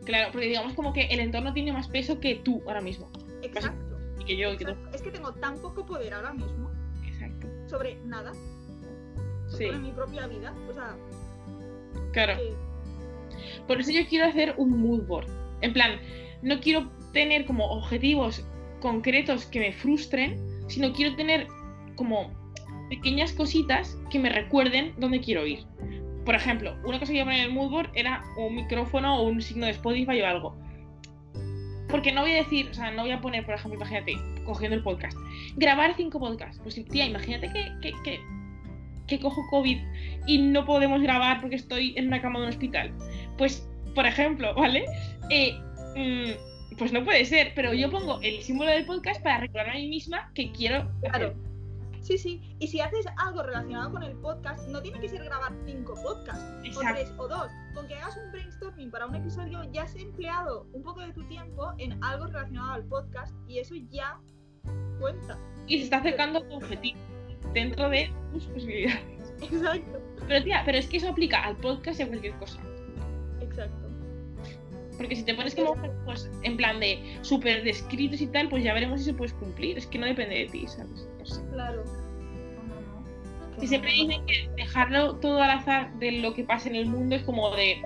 Claro, 0.04 0.30
porque 0.32 0.46
digamos 0.48 0.72
como 0.74 0.92
que 0.92 1.02
el 1.06 1.20
entorno 1.20 1.52
tiene 1.52 1.72
más 1.72 1.88
peso 1.88 2.18
que 2.20 2.36
tú 2.36 2.62
ahora 2.66 2.80
mismo. 2.80 3.08
Exacto. 3.42 3.96
Y 4.18 4.24
que 4.24 4.36
yo, 4.36 4.52
y 4.52 4.56
que 4.56 4.64
tú. 4.64 4.70
exacto. 4.72 4.96
Es 4.96 5.02
que 5.02 5.10
tengo 5.10 5.32
tan 5.34 5.58
poco 5.60 5.86
poder 5.86 6.12
ahora 6.14 6.32
mismo 6.32 6.70
Exacto. 7.06 7.46
sobre 7.68 7.96
nada, 8.04 8.32
Sí, 9.50 9.66
sobre 9.66 9.78
mi 9.78 9.92
propia 9.92 10.26
vida. 10.26 10.54
O 10.68 10.72
sea, 10.72 10.96
claro. 12.12 12.36
que 12.36 12.54
Por 13.66 13.80
eso 13.80 13.90
yo 13.90 14.06
quiero 14.08 14.26
hacer 14.26 14.54
un 14.56 14.80
mood 14.80 15.06
board. 15.06 15.28
En 15.60 15.72
plan, 15.72 16.00
no 16.42 16.60
quiero 16.60 16.90
tener 17.12 17.44
como 17.44 17.66
objetivos 17.66 18.44
concretos 18.80 19.46
que 19.46 19.60
me 19.60 19.72
frustren, 19.72 20.38
sino 20.68 20.92
quiero 20.92 21.14
tener 21.16 21.46
como 21.96 22.32
pequeñas 22.88 23.32
cositas 23.32 23.96
que 24.10 24.18
me 24.18 24.30
recuerden 24.30 24.94
dónde 24.98 25.20
quiero 25.20 25.46
ir. 25.46 25.64
Por 26.24 26.34
ejemplo, 26.34 26.76
una 26.84 26.98
cosa 26.98 27.12
que 27.12 27.18
iba 27.18 27.22
a 27.22 27.26
poner 27.26 27.40
en 27.40 27.46
el 27.46 27.52
mood 27.52 27.70
board 27.70 27.90
era 27.94 28.22
un 28.36 28.54
micrófono 28.54 29.20
o 29.20 29.28
un 29.28 29.40
signo 29.40 29.66
de 29.66 29.72
Spotify 29.72 30.20
o 30.20 30.26
algo. 30.26 30.56
Porque 31.88 32.12
no 32.12 32.20
voy 32.22 32.32
a 32.32 32.36
decir, 32.36 32.68
o 32.70 32.74
sea, 32.74 32.90
no 32.90 33.02
voy 33.02 33.10
a 33.10 33.20
poner, 33.20 33.44
por 33.44 33.54
ejemplo, 33.54 33.78
imagínate, 33.78 34.16
cogiendo 34.44 34.76
el 34.76 34.82
podcast, 34.82 35.16
grabar 35.56 35.94
cinco 35.96 36.20
podcasts. 36.20 36.60
Pues 36.62 36.82
tía, 36.88 37.06
imagínate 37.06 37.50
que, 37.52 37.72
que, 37.80 37.92
que, 38.04 38.20
que 39.10 39.20
cojo 39.20 39.46
COVID 39.50 39.78
y 40.26 40.38
no 40.38 40.64
podemos 40.64 41.02
grabar 41.02 41.40
porque 41.40 41.56
estoy 41.56 41.92
en 41.98 42.06
una 42.06 42.22
cama 42.22 42.38
de 42.38 42.44
un 42.46 42.50
hospital. 42.50 42.92
Pues, 43.36 43.68
por 43.94 44.06
ejemplo, 44.06 44.54
¿vale? 44.56 44.86
Eh, 45.28 45.52
mm, 45.96 46.76
pues 46.78 46.92
no 46.92 47.04
puede 47.04 47.24
ser, 47.26 47.52
pero 47.54 47.74
yo 47.74 47.90
pongo 47.90 48.20
el 48.22 48.40
símbolo 48.42 48.70
del 48.70 48.86
podcast 48.86 49.22
para 49.22 49.38
recordar 49.40 49.70
a 49.70 49.74
mí 49.74 49.88
misma 49.88 50.30
que 50.34 50.50
quiero 50.52 50.88
Claro. 51.00 51.26
hacer. 51.26 51.36
Sí, 52.00 52.16
sí. 52.16 52.40
Y 52.58 52.66
si 52.68 52.80
haces 52.80 53.04
algo 53.18 53.42
relacionado 53.42 53.92
con 53.92 54.02
el 54.02 54.16
podcast, 54.16 54.66
no 54.68 54.80
tiene 54.80 54.98
que 55.00 55.08
ser 55.08 55.22
grabar 55.22 55.52
cinco 55.66 55.94
podcasts, 56.02 56.42
o 56.42 56.64
Exacto. 56.64 56.94
tres, 56.94 57.12
o 57.18 57.28
dos. 57.28 57.50
Con 57.74 57.86
que 57.88 57.94
hagas 57.94 58.16
un 58.16 58.32
brainstorming 58.32 58.90
para 58.90 59.04
un 59.06 59.16
episodio, 59.16 59.62
ya 59.70 59.82
has 59.82 59.94
empleado 59.96 60.66
un 60.72 60.82
poco 60.82 61.00
de 61.00 61.12
tu 61.12 61.22
tiempo 61.24 61.72
en 61.76 62.02
algo 62.02 62.26
relacionado 62.28 62.72
al 62.72 62.84
podcast 62.84 63.34
y 63.46 63.58
eso 63.58 63.74
ya 63.90 64.18
cuenta. 64.98 65.38
Y 65.66 65.78
se 65.78 65.84
está 65.84 65.98
acercando 65.98 66.38
a 66.38 66.48
tu 66.48 66.54
objetivo 66.54 66.98
dentro 67.52 67.88
de 67.88 68.10
tus 68.32 68.44
posibilidades. 68.44 69.02
Exacto. 69.42 70.00
Pero 70.28 70.44
tía, 70.44 70.62
pero 70.64 70.78
es 70.78 70.86
que 70.86 70.98
eso 70.98 71.08
aplica 71.08 71.42
al 71.44 71.56
podcast 71.56 72.00
y 72.00 72.02
a 72.02 72.08
cualquier 72.08 72.34
cosa. 72.34 72.60
Exacto. 73.40 73.90
Porque 75.00 75.16
si 75.16 75.22
te 75.22 75.34
pones 75.34 75.54
como 75.54 75.74
pues, 76.04 76.30
en 76.42 76.58
plan 76.58 76.78
de 76.78 77.18
súper 77.22 77.64
descritos 77.64 78.20
y 78.20 78.26
tal, 78.26 78.50
pues 78.50 78.62
ya 78.62 78.74
veremos 78.74 79.00
si 79.00 79.06
se 79.06 79.14
puedes 79.14 79.32
cumplir. 79.32 79.78
Es 79.78 79.86
que 79.86 79.98
no 79.98 80.04
depende 80.04 80.40
de 80.40 80.46
ti, 80.46 80.66
¿sabes? 80.66 81.08
No 81.18 81.24
sé. 81.24 81.40
Claro. 81.52 81.82
No, 83.56 83.62
Y 83.62 83.66
siempre 83.66 83.92
dicen 83.92 84.26
que 84.26 84.50
dejarlo 84.56 85.16
todo 85.16 85.42
al 85.42 85.52
azar 85.52 85.90
de 85.94 86.12
lo 86.12 86.34
que 86.34 86.44
pasa 86.44 86.68
en 86.68 86.76
el 86.76 86.84
mundo 86.84 87.16
es 87.16 87.22
como 87.22 87.56
de, 87.56 87.80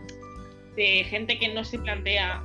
de 0.74 1.04
gente 1.04 1.38
que 1.38 1.54
no 1.54 1.62
se 1.62 1.78
plantea 1.78 2.42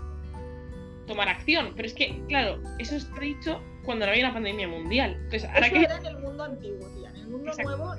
tomar 1.08 1.30
acción. 1.30 1.74
Pero 1.76 1.88
es 1.88 1.96
que, 1.96 2.22
claro, 2.28 2.62
eso 2.78 2.96
está 2.96 3.20
dicho 3.22 3.60
cuando 3.86 4.06
no 4.06 4.12
había 4.12 4.26
una 4.26 4.34
pandemia 4.36 4.68
mundial. 4.68 5.14
Entonces, 5.16 5.46
ahora 5.46 5.66
Eso 5.66 5.76
que 5.76 5.82
era 5.82 5.98
en 5.98 6.06
el 6.06 6.20
mundo 6.20 6.44
antiguo, 6.44 6.88
mundo 7.30 7.50
Exacto. 7.52 7.78
nuevo 7.78 7.94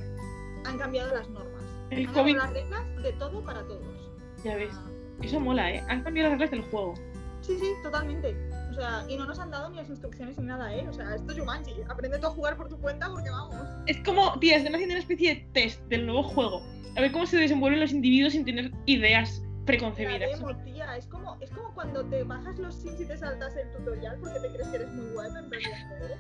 han 0.65 0.79
cambiado 0.79 1.15
las 1.15 1.29
normas. 1.31 1.63
el 1.91 2.07
Han 2.07 2.13
COVID, 2.15 2.37
las 2.37 2.53
reglas 2.53 3.03
de 3.03 3.13
todo 3.15 3.43
para 3.45 3.63
todos. 3.67 4.11
ya 4.45 4.57
ves, 4.57 4.71
Ah, 4.75 4.91
eso 5.23 5.39
mola, 5.41 5.71
¿eh? 5.71 5.83
Han 5.89 6.03
cambiado 6.03 6.31
las 6.31 6.39
reglas 6.39 6.51
del 6.51 6.63
juego. 6.71 6.95
Sí, 7.43 7.59
sí, 7.59 7.73
totalmente. 7.83 8.37
O 8.71 8.75
sea, 8.75 9.05
y 9.09 9.17
no 9.17 9.27
nos 9.27 9.39
han 9.39 9.51
dado 9.51 9.69
ni 9.71 9.77
las 9.77 9.89
instrucciones 9.89 10.39
ni 10.39 10.45
nada, 10.47 10.75
¿eh? 10.75 10.87
O 10.89 10.93
sea, 10.93 11.15
esto 11.15 11.33
es 11.33 11.39
Jumanji. 11.39 11.75
Aprende 11.89 12.19
tú 12.19 12.27
a 12.27 12.31
jugar 12.31 12.57
por 12.57 12.69
tu 12.69 12.79
cuenta 12.79 13.09
porque 13.11 13.29
vamos. 13.31 13.57
Es 13.87 13.97
como, 14.05 14.39
tía, 14.39 14.57
están 14.57 14.75
haciendo 14.75 14.95
una 14.95 15.01
especie 15.01 15.35
de 15.35 15.41
test 15.53 15.81
del 15.89 16.07
nuevo 16.07 16.23
juego. 16.23 16.63
A 16.97 17.01
ver 17.01 17.13
cómo 17.13 17.27
se 17.27 17.37
desenvuelven 17.39 17.81
los 17.81 17.93
individuos 17.93 18.33
sin 18.33 18.45
tener 18.45 18.71
ideas 18.87 19.43
La 19.71 19.79
preconcebidas. 19.79 20.41
demo, 20.41 20.57
tía, 20.65 20.97
es 20.97 21.07
como, 21.07 21.37
es 21.41 21.51
como 21.51 21.75
cuando 21.75 22.05
te 22.05 22.23
bajas 22.25 22.59
los 22.59 22.75
sims 22.75 23.01
y 23.01 23.07
te 23.07 23.17
saltas 23.17 23.57
el 23.57 23.71
tutorial 23.71 24.19
porque 24.21 24.41
te 24.41 24.49
crees 24.49 24.69
que 24.69 24.77
eres 24.77 24.93
muy 24.93 25.07
guay, 25.13 25.31
pero 25.33 25.45
en 25.45 25.51
realidad 25.51 25.89
no 25.89 26.05
eres. 26.07 26.19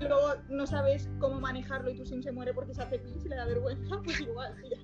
Y 0.00 0.04
luego 0.04 0.34
no 0.48 0.66
sabes 0.66 1.10
cómo 1.18 1.40
manejarlo 1.40 1.90
y 1.90 1.96
tu 1.96 2.06
sim 2.06 2.22
se 2.22 2.32
muere 2.32 2.54
porque 2.54 2.74
se 2.74 2.82
hace 2.82 2.98
pis 2.98 3.24
y 3.24 3.28
le 3.28 3.36
da 3.36 3.46
vergüenza, 3.46 4.00
pues 4.04 4.20
igual, 4.20 4.54
tía. 4.62 4.78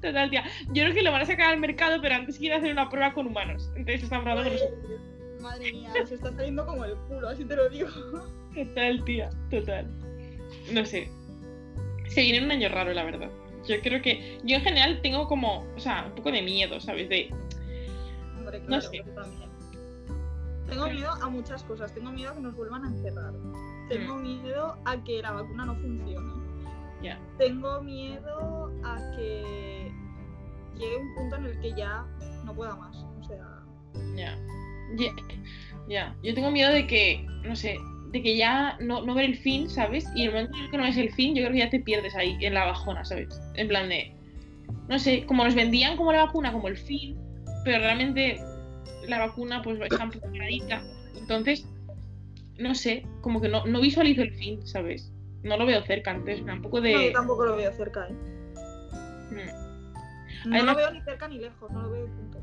Total, 0.00 0.30
tía. 0.30 0.44
Yo 0.68 0.82
creo 0.82 0.94
que 0.94 1.02
lo 1.02 1.12
van 1.12 1.22
a 1.22 1.26
sacar 1.26 1.52
al 1.52 1.60
mercado, 1.60 2.00
pero 2.02 2.14
antes 2.14 2.38
quieren 2.38 2.58
hacer 2.58 2.72
una 2.72 2.88
prueba 2.88 3.12
con 3.12 3.26
humanos. 3.26 3.70
Entonces 3.76 4.02
están 4.02 4.22
probando 4.22 4.50
con 4.50 4.52
nosotros. 4.52 5.00
Madre 5.40 5.72
mía, 5.72 5.92
se 6.06 6.14
está 6.14 6.32
saliendo 6.32 6.66
como 6.66 6.84
el 6.84 6.96
culo, 7.08 7.28
así 7.28 7.44
te 7.44 7.56
lo 7.56 7.68
digo. 7.68 7.88
Total, 8.54 9.04
tía, 9.04 9.30
total. 9.50 9.86
No 10.72 10.84
sé. 10.84 11.08
Se 12.08 12.22
viene 12.22 12.44
un 12.44 12.50
año 12.50 12.68
raro, 12.68 12.92
la 12.92 13.04
verdad. 13.04 13.30
Yo 13.68 13.80
creo 13.82 14.02
que. 14.02 14.38
Yo 14.44 14.56
en 14.56 14.62
general 14.62 15.00
tengo 15.02 15.26
como. 15.28 15.64
O 15.76 15.78
sea, 15.80 16.04
un 16.06 16.14
poco 16.14 16.30
de 16.32 16.42
miedo, 16.42 16.80
¿sabes? 16.80 17.08
De. 17.08 17.30
Hombre, 18.38 18.60
No 18.60 18.66
claro, 18.66 18.82
sé. 18.82 18.96
yo 18.98 19.04
también. 19.14 19.50
Tengo 20.68 20.86
miedo 20.88 21.10
a 21.10 21.28
muchas 21.28 21.62
cosas. 21.64 21.92
Tengo 21.94 22.10
miedo 22.12 22.30
a 22.30 22.34
que 22.34 22.40
nos 22.40 22.56
vuelvan 22.56 22.84
a 22.84 22.88
encerrar. 22.88 23.32
Tengo 23.88 24.16
miedo 24.16 24.76
a 24.84 25.04
que 25.04 25.20
la 25.20 25.32
vacuna 25.32 25.66
no 25.66 25.74
funcione. 25.76 26.32
Ya. 27.02 27.18
Tengo 27.36 27.82
miedo 27.82 28.72
a 28.84 28.96
que 29.16 29.92
llegue 30.78 30.96
un 30.96 31.14
punto 31.14 31.36
en 31.36 31.44
el 31.46 31.60
que 31.60 31.74
ya 31.74 32.06
no 32.44 32.54
pueda 32.54 32.74
más. 32.76 32.96
O 33.20 33.24
sea, 33.24 33.62
Ya. 34.16 34.38
Ya. 34.96 35.12
Ya. 35.88 36.16
Yo 36.22 36.32
tengo 36.34 36.50
miedo 36.50 36.72
de 36.72 36.86
que. 36.86 37.26
No 37.44 37.54
sé. 37.56 37.76
De 38.12 38.22
que 38.22 38.36
ya 38.36 38.76
no, 38.80 39.02
no 39.04 39.14
ver 39.14 39.24
el 39.24 39.36
fin, 39.36 39.68
¿sabes? 39.70 40.04
Y 40.14 40.22
en 40.22 40.28
el 40.28 40.32
momento 40.34 40.56
en 40.58 40.64
el 40.64 40.70
que 40.70 40.76
no 40.76 40.82
ves 40.84 40.96
el 40.98 41.12
fin, 41.12 41.34
yo 41.34 41.42
creo 41.42 41.52
que 41.52 41.58
ya 41.58 41.70
te 41.70 41.80
pierdes 41.80 42.14
ahí, 42.14 42.36
en 42.40 42.54
la 42.54 42.66
bajona, 42.66 43.04
¿sabes? 43.04 43.40
En 43.54 43.68
plan 43.68 43.88
de. 43.88 44.14
No 44.88 44.98
sé, 44.98 45.24
como 45.24 45.44
nos 45.44 45.54
vendían 45.54 45.96
como 45.96 46.12
la 46.12 46.24
vacuna, 46.26 46.52
como 46.52 46.68
el 46.68 46.76
fin, 46.76 47.16
pero 47.64 47.78
realmente 47.78 48.38
la 49.08 49.18
vacuna, 49.18 49.62
pues 49.62 49.80
está 49.80 50.08
preparadita. 50.10 50.82
Entonces, 51.16 51.66
no 52.58 52.74
sé, 52.74 53.06
como 53.22 53.40
que 53.40 53.48
no, 53.48 53.64
no 53.66 53.80
visualizo 53.80 54.22
el 54.22 54.34
fin, 54.34 54.66
¿sabes? 54.66 55.10
No 55.42 55.56
lo 55.56 55.66
veo 55.66 55.82
cerca, 55.82 56.10
entonces 56.10 56.40
un 56.42 56.62
poco 56.62 56.80
no, 56.80 56.88
yo 56.88 56.98
de. 56.98 57.10
tampoco 57.12 57.46
lo 57.46 57.56
veo 57.56 57.72
cerca, 57.72 58.06
¿eh? 58.08 58.12
Mm. 59.30 60.48
No 60.50 60.56
Además- 60.56 60.76
lo 60.76 60.82
veo 60.82 60.90
ni 60.92 61.00
cerca 61.02 61.28
ni 61.28 61.38
lejos, 61.38 61.70
no 61.70 61.82
lo 61.82 61.90
veo 61.90 62.06
punto. 62.06 62.38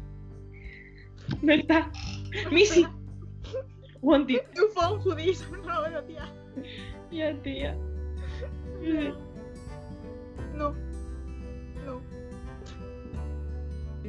Está. 1.54 1.92
Missy. 2.52 2.88
Want 4.02 4.30
it. 4.30 4.44
You 4.56 4.70
found 4.70 5.04
foodies, 5.04 5.44
no 5.52 6.04
tía. 6.04 6.32
Ya, 7.12 7.34
tía. 7.42 7.76
No. 10.54 10.74
No. 11.86 12.02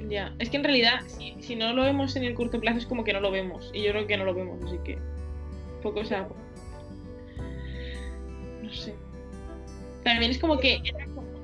Ya, 0.09 0.35
es 0.39 0.51
que 0.51 0.57
en 0.57 0.65
realidad, 0.65 1.01
si, 1.07 1.35
si 1.41 1.57
no 1.57 1.73
lo 1.73 1.83
vemos 1.83 2.15
en 2.17 2.25
el 2.25 2.35
corto 2.35 2.61
plazo, 2.61 2.79
es 2.79 2.87
como 2.87 3.05
que 3.05 3.13
no 3.13 3.21
lo 3.21 3.31
vemos. 3.31 3.71
Y 3.75 3.83
yo 3.83 3.91
creo 3.91 4.07
que 4.07 4.17
no 4.17 4.25
lo 4.25 4.35
vemos, 4.35 4.65
así 4.65 4.79
que. 4.85 4.99
Poco, 5.83 6.01
o 6.01 6.05
sea. 6.05 6.29
No 8.63 8.73
sé. 8.73 8.95
También 10.05 10.31
es 10.31 10.39
como 10.39 10.59
que 10.59 10.83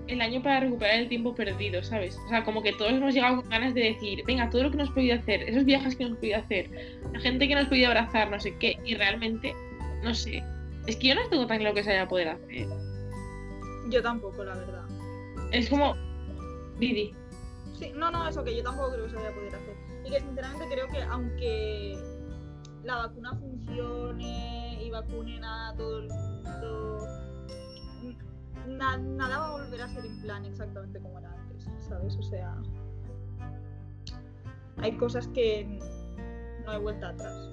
el 0.08 0.20
año 0.20 0.42
para 0.42 0.60
recuperar 0.60 0.96
el 0.96 1.08
tiempo 1.08 1.34
perdido, 1.34 1.82
¿sabes? 1.82 2.18
O 2.26 2.28
sea, 2.28 2.44
como 2.44 2.62
que 2.62 2.72
todos 2.72 2.92
hemos 2.92 3.14
llegado 3.14 3.42
con 3.42 3.50
ganas 3.50 3.74
de 3.74 3.82
decir, 3.82 4.22
venga, 4.26 4.48
todo 4.50 4.64
lo 4.64 4.70
que 4.70 4.76
hemos 4.76 4.90
podido 4.90 5.16
hacer, 5.16 5.42
esos 5.42 5.64
viajes 5.64 5.96
que 5.96 6.04
hemos 6.04 6.18
podido 6.18 6.38
hacer, 6.38 6.70
la 7.12 7.20
gente 7.20 7.48
que 7.48 7.54
nos 7.54 7.68
podido 7.68 7.88
abrazar, 7.88 8.30
no 8.30 8.38
sé 8.40 8.56
qué, 8.58 8.78
y 8.84 8.94
realmente, 8.94 9.54
no 10.02 10.14
sé. 10.14 10.42
Es 10.86 10.96
que 10.96 11.08
yo 11.08 11.14
no 11.14 11.28
tengo 11.28 11.46
tan 11.46 11.58
claro 11.58 11.74
que 11.74 11.82
se 11.82 11.90
vaya 11.90 12.02
a 12.02 12.08
poder 12.08 12.28
hacer. 12.28 12.68
Yo 13.90 14.02
tampoco, 14.02 14.44
la 14.44 14.54
verdad. 14.54 14.84
Es 15.52 15.68
como. 15.68 15.96
Didi. 16.78 17.14
Sí, 17.78 17.92
no, 17.94 18.10
no, 18.10 18.28
eso 18.28 18.42
que 18.44 18.56
yo 18.56 18.62
tampoco 18.62 18.92
creo 18.92 19.04
que 19.04 19.10
se 19.10 19.16
vaya 19.16 19.28
a 19.28 19.32
poder 19.32 19.54
hacer. 19.54 19.76
Y 20.04 20.10
que 20.10 20.20
sinceramente 20.20 20.66
creo 20.70 20.88
que 20.88 21.02
aunque 21.02 21.98
la 22.84 22.96
vacuna 22.96 23.34
funcione 23.34 24.82
y 24.82 24.90
vacunen 24.90 25.44
a 25.44 25.74
todo 25.76 25.98
el 25.98 26.08
mundo, 26.08 27.06
na- 28.66 28.98
nada 28.98 29.38
va 29.38 29.46
a 29.48 29.52
volver 29.52 29.82
a 29.82 29.88
ser 29.88 30.04
en 30.04 30.20
plan 30.22 30.44
exactamente 30.44 30.98
como 31.00 31.18
era 31.18 31.32
antes, 31.32 31.68
¿sabes? 31.88 32.16
O 32.16 32.22
sea, 32.22 32.54
hay 34.78 34.92
cosas 34.92 35.28
que 35.28 35.64
no 36.64 36.70
hay 36.70 36.78
vuelta 36.80 37.08
atrás. 37.10 37.50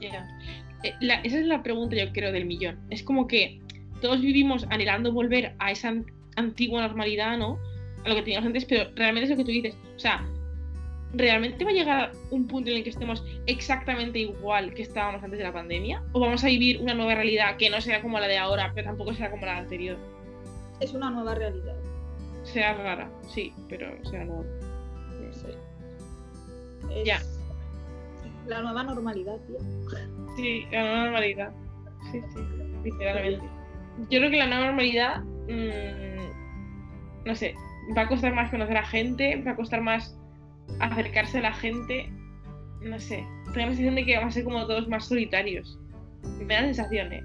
Eh, 0.00 0.92
esa 1.24 1.38
es 1.38 1.46
la 1.46 1.62
pregunta, 1.62 1.96
yo 1.96 2.12
creo, 2.12 2.32
del 2.32 2.46
millón. 2.46 2.78
Es 2.90 3.02
como 3.02 3.26
que 3.26 3.60
todos 4.00 4.20
vivimos 4.20 4.64
anhelando 4.70 5.12
volver 5.12 5.54
a 5.58 5.70
esa 5.72 5.88
an- 5.88 6.06
antigua 6.36 6.82
normalidad, 6.82 7.36
¿no? 7.38 7.58
A 8.04 8.08
lo 8.08 8.14
que 8.14 8.22
teníamos 8.22 8.46
antes, 8.46 8.64
pero 8.64 8.90
realmente 8.94 9.24
es 9.24 9.30
lo 9.30 9.36
que 9.36 9.44
tú 9.44 9.50
dices. 9.50 9.74
O 9.96 9.98
sea, 9.98 10.24
¿realmente 11.14 11.64
va 11.64 11.70
a 11.70 11.74
llegar 11.74 12.12
un 12.30 12.46
punto 12.46 12.70
en 12.70 12.78
el 12.78 12.84
que 12.84 12.90
estemos 12.90 13.24
exactamente 13.46 14.18
igual 14.18 14.74
que 14.74 14.82
estábamos 14.82 15.22
antes 15.22 15.38
de 15.38 15.44
la 15.44 15.52
pandemia? 15.52 16.02
¿O 16.12 16.20
vamos 16.20 16.44
a 16.44 16.48
vivir 16.48 16.80
una 16.80 16.94
nueva 16.94 17.14
realidad 17.14 17.56
que 17.56 17.70
no 17.70 17.80
sea 17.80 18.02
como 18.02 18.18
la 18.18 18.28
de 18.28 18.38
ahora, 18.38 18.72
pero 18.74 18.88
tampoco 18.88 19.14
será 19.14 19.30
como 19.30 19.46
la 19.46 19.58
anterior? 19.58 19.96
Es 20.80 20.92
una 20.92 21.10
nueva 21.10 21.34
realidad. 21.34 21.76
Sea 22.44 22.74
rara, 22.74 23.10
sí, 23.28 23.52
pero 23.68 23.92
sea 24.04 24.24
nueva. 24.24 24.44
Sí. 25.32 25.48
Es 26.94 27.04
Ya. 27.04 27.20
La 28.46 28.62
nueva 28.62 28.82
normalidad, 28.82 29.36
tío. 29.46 29.58
Sí, 30.36 30.66
la 30.70 30.80
nueva 30.82 31.04
normalidad. 31.04 31.52
Sí, 32.10 32.20
sí, 32.34 32.40
literalmente. 32.84 33.46
Yo 34.10 34.20
creo 34.20 34.30
que 34.30 34.36
la 34.36 34.46
nueva 34.46 34.66
normalidad, 34.66 35.22
mm, 35.48 37.26
no 37.26 37.34
sé, 37.34 37.54
va 37.96 38.02
a 38.02 38.08
costar 38.08 38.32
más 38.34 38.50
conocer 38.50 38.76
a 38.76 38.84
gente, 38.86 39.42
va 39.42 39.50
a 39.52 39.56
costar 39.56 39.80
más 39.82 40.17
acercarse 40.80 41.38
a 41.38 41.42
la 41.42 41.52
gente, 41.52 42.10
no 42.82 42.98
sé. 42.98 43.24
Tengo 43.46 43.58
la 43.58 43.66
sensación 43.66 43.94
de 43.94 44.04
que 44.04 44.16
vamos 44.16 44.32
a 44.32 44.34
ser 44.34 44.44
como 44.44 44.66
todos 44.66 44.88
más 44.88 45.06
solitarios. 45.06 45.78
Me 46.38 46.54
da 46.54 46.60
la 46.62 46.66
sensación, 46.66 47.12
¿eh? 47.12 47.24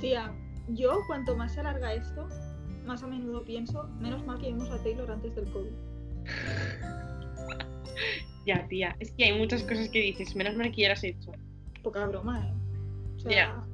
Tía, 0.00 0.32
yo 0.68 1.00
cuanto 1.06 1.36
más 1.36 1.52
se 1.54 1.60
alarga 1.60 1.94
esto, 1.94 2.28
más 2.86 3.02
a 3.02 3.06
menudo 3.06 3.44
pienso, 3.44 3.88
menos 4.00 4.24
mal 4.26 4.38
que 4.40 4.46
vimos 4.46 4.70
a 4.70 4.82
Taylor 4.82 5.10
antes 5.10 5.34
del 5.34 5.50
COVID. 5.50 5.72
Ya, 8.46 8.66
tía, 8.68 8.94
es 9.00 9.10
que 9.12 9.24
hay 9.24 9.38
muchas 9.38 9.62
cosas 9.62 9.88
que 9.88 10.00
dices, 10.00 10.36
menos 10.36 10.54
mal 10.54 10.70
que 10.70 10.82
ya 10.82 10.90
las 10.90 11.02
he 11.02 11.08
hecho. 11.08 11.32
Poca 11.82 12.06
broma, 12.06 12.46
¿eh? 12.46 12.52
O 13.16 13.18
sea, 13.20 13.30
Ya. 13.30 13.64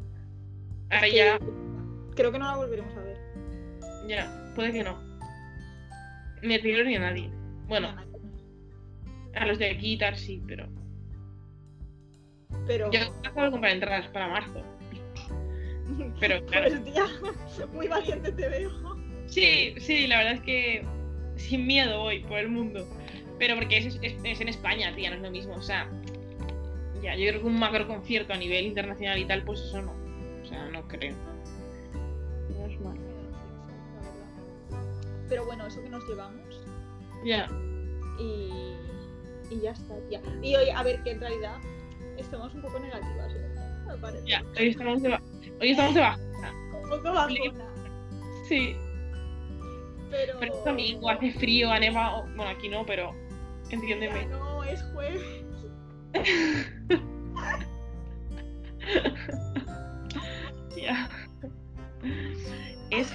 Ahora 0.90 1.06
es 1.06 1.12
que 1.12 1.18
ya, 1.18 1.38
Creo 2.14 2.30
que 2.32 2.38
no 2.38 2.44
la 2.46 2.56
volveremos 2.56 2.96
a 2.96 3.00
ver. 3.00 3.18
ya, 4.08 4.52
puede 4.54 4.72
que 4.72 4.84
no. 4.84 4.96
Ni 6.42 6.54
a 6.54 6.62
Taylor 6.62 6.86
ni 6.86 6.96
a 6.96 7.00
nadie. 7.00 7.30
Bueno, 7.66 7.88
a 7.88 8.04
los 9.46 9.58
de 9.58 9.96
tal 9.98 10.16
sí, 10.16 10.42
pero... 10.46 10.68
Pero. 12.66 12.90
Yo 12.90 13.00
acabo 13.24 13.42
de 13.46 13.50
comprar 13.52 13.72
entradas 13.72 14.08
para 14.08 14.28
marzo. 14.28 14.62
Pero 16.20 16.44
claro. 16.46 16.68
Pues 16.68 16.84
tía, 16.84 17.04
muy 17.72 17.88
valiente 17.88 18.30
te 18.32 18.48
veo. 18.48 18.70
Sí, 19.26 19.74
sí, 19.78 20.06
la 20.06 20.18
verdad 20.18 20.34
es 20.34 20.40
que 20.42 20.84
sin 21.36 21.66
miedo 21.66 22.00
voy 22.00 22.20
por 22.20 22.38
el 22.38 22.48
mundo. 22.48 22.86
Pero 23.38 23.54
porque 23.56 23.78
es, 23.78 23.98
es- 24.02 24.16
es 24.22 24.40
en 24.40 24.48
España, 24.48 24.94
tía, 24.94 25.10
no 25.10 25.16
es 25.16 25.22
lo 25.22 25.30
mismo. 25.30 25.54
O 25.54 25.62
sea, 25.62 25.88
ya, 27.02 27.16
yo 27.16 27.28
creo 27.28 27.40
que 27.40 27.46
un 27.46 27.58
macro 27.58 27.86
concierto 27.88 28.32
a 28.32 28.36
nivel 28.36 28.66
internacional 28.66 29.18
y 29.18 29.24
tal, 29.24 29.42
pues 29.44 29.60
eso 29.60 29.80
no. 29.82 29.92
O 30.42 30.46
sea, 30.46 30.68
no 30.68 30.86
creo. 30.86 31.14
No 32.58 32.66
es 32.66 32.80
mal. 32.80 32.98
Pero 35.28 35.44
bueno, 35.46 35.66
eso 35.66 35.82
que 35.82 35.88
nos 35.88 36.06
llevamos. 36.08 36.60
Ya, 37.24 37.46
Y, 38.18 38.50
y 39.50 39.60
ya 39.60 39.72
está, 39.72 39.94
tía. 40.08 40.20
Y 40.42 40.56
oye, 40.56 40.72
a 40.72 40.82
ver, 40.82 41.02
que 41.02 41.10
en 41.12 41.20
realidad 41.20 41.56
estamos 42.16 42.54
un 42.54 42.62
poco 42.62 42.78
negativas, 42.78 43.32
¿eh? 43.34 43.46
Ya. 44.26 44.42
Hoy 44.58 44.68
estamos 44.68 45.02
de, 45.02 45.08
ba- 45.08 45.22
hoy 45.60 45.70
estamos 45.70 45.94
de 45.94 46.00
baja. 46.00 46.18
Un 46.82 46.88
poco 46.90 47.02
bajona. 47.12 47.64
Sí. 48.48 48.76
Pero. 50.10 50.38
Pero 50.40 50.54
es 50.54 50.64
domingo, 50.64 51.10
hace 51.10 51.32
frío, 51.32 51.70
ha 51.70 51.78
nevado. 51.78 52.22
Bueno, 52.36 52.48
aquí 52.48 52.68
no, 52.68 52.84
pero 52.86 53.12
Ya 53.68 53.76
entiéndeme. 53.76 54.26
no, 54.26 54.62
es 54.64 54.82
jueves. 54.92 55.22
Ya. 60.76 61.08
Es 62.90 63.12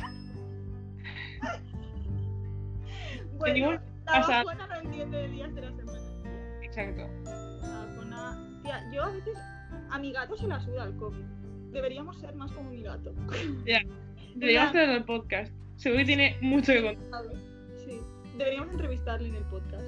Bueno, 3.38 3.80
la 4.06 4.19
bajona 4.19 4.67
no 4.67 4.76
entiende 4.76 5.17
de 5.17 5.28
días 5.30 5.54
de 5.56 5.62
la 5.62 5.67
semana. 5.71 5.85
Exacto. 6.75 7.07
Bajona. 7.61 8.59
Tía, 8.63 8.83
yo 8.91 9.03
a 9.03 9.09
veces 9.09 9.38
a 9.89 9.99
mi 9.99 10.11
gato 10.11 10.35
se 10.38 10.47
la 10.47 10.59
suda 10.59 10.85
el 10.85 10.95
COVID. 10.97 11.23
Deberíamos 11.71 12.17
ser 12.19 12.35
más 12.35 12.51
como 12.51 12.69
mi 12.69 12.81
gato. 12.81 13.13
Deberíamos 14.35 14.69
hacerlo 14.69 14.95
el 14.95 15.03
podcast. 15.05 15.53
Seguro 15.75 15.99
que 15.99 16.05
tiene 16.05 16.38
mucho 16.41 16.73
que 16.73 16.83
contar. 16.83 17.25
Sí. 17.85 17.99
Deberíamos 18.38 18.71
entrevistarle 18.71 19.29
en 19.29 19.35
el 19.35 19.43
podcast. 19.45 19.85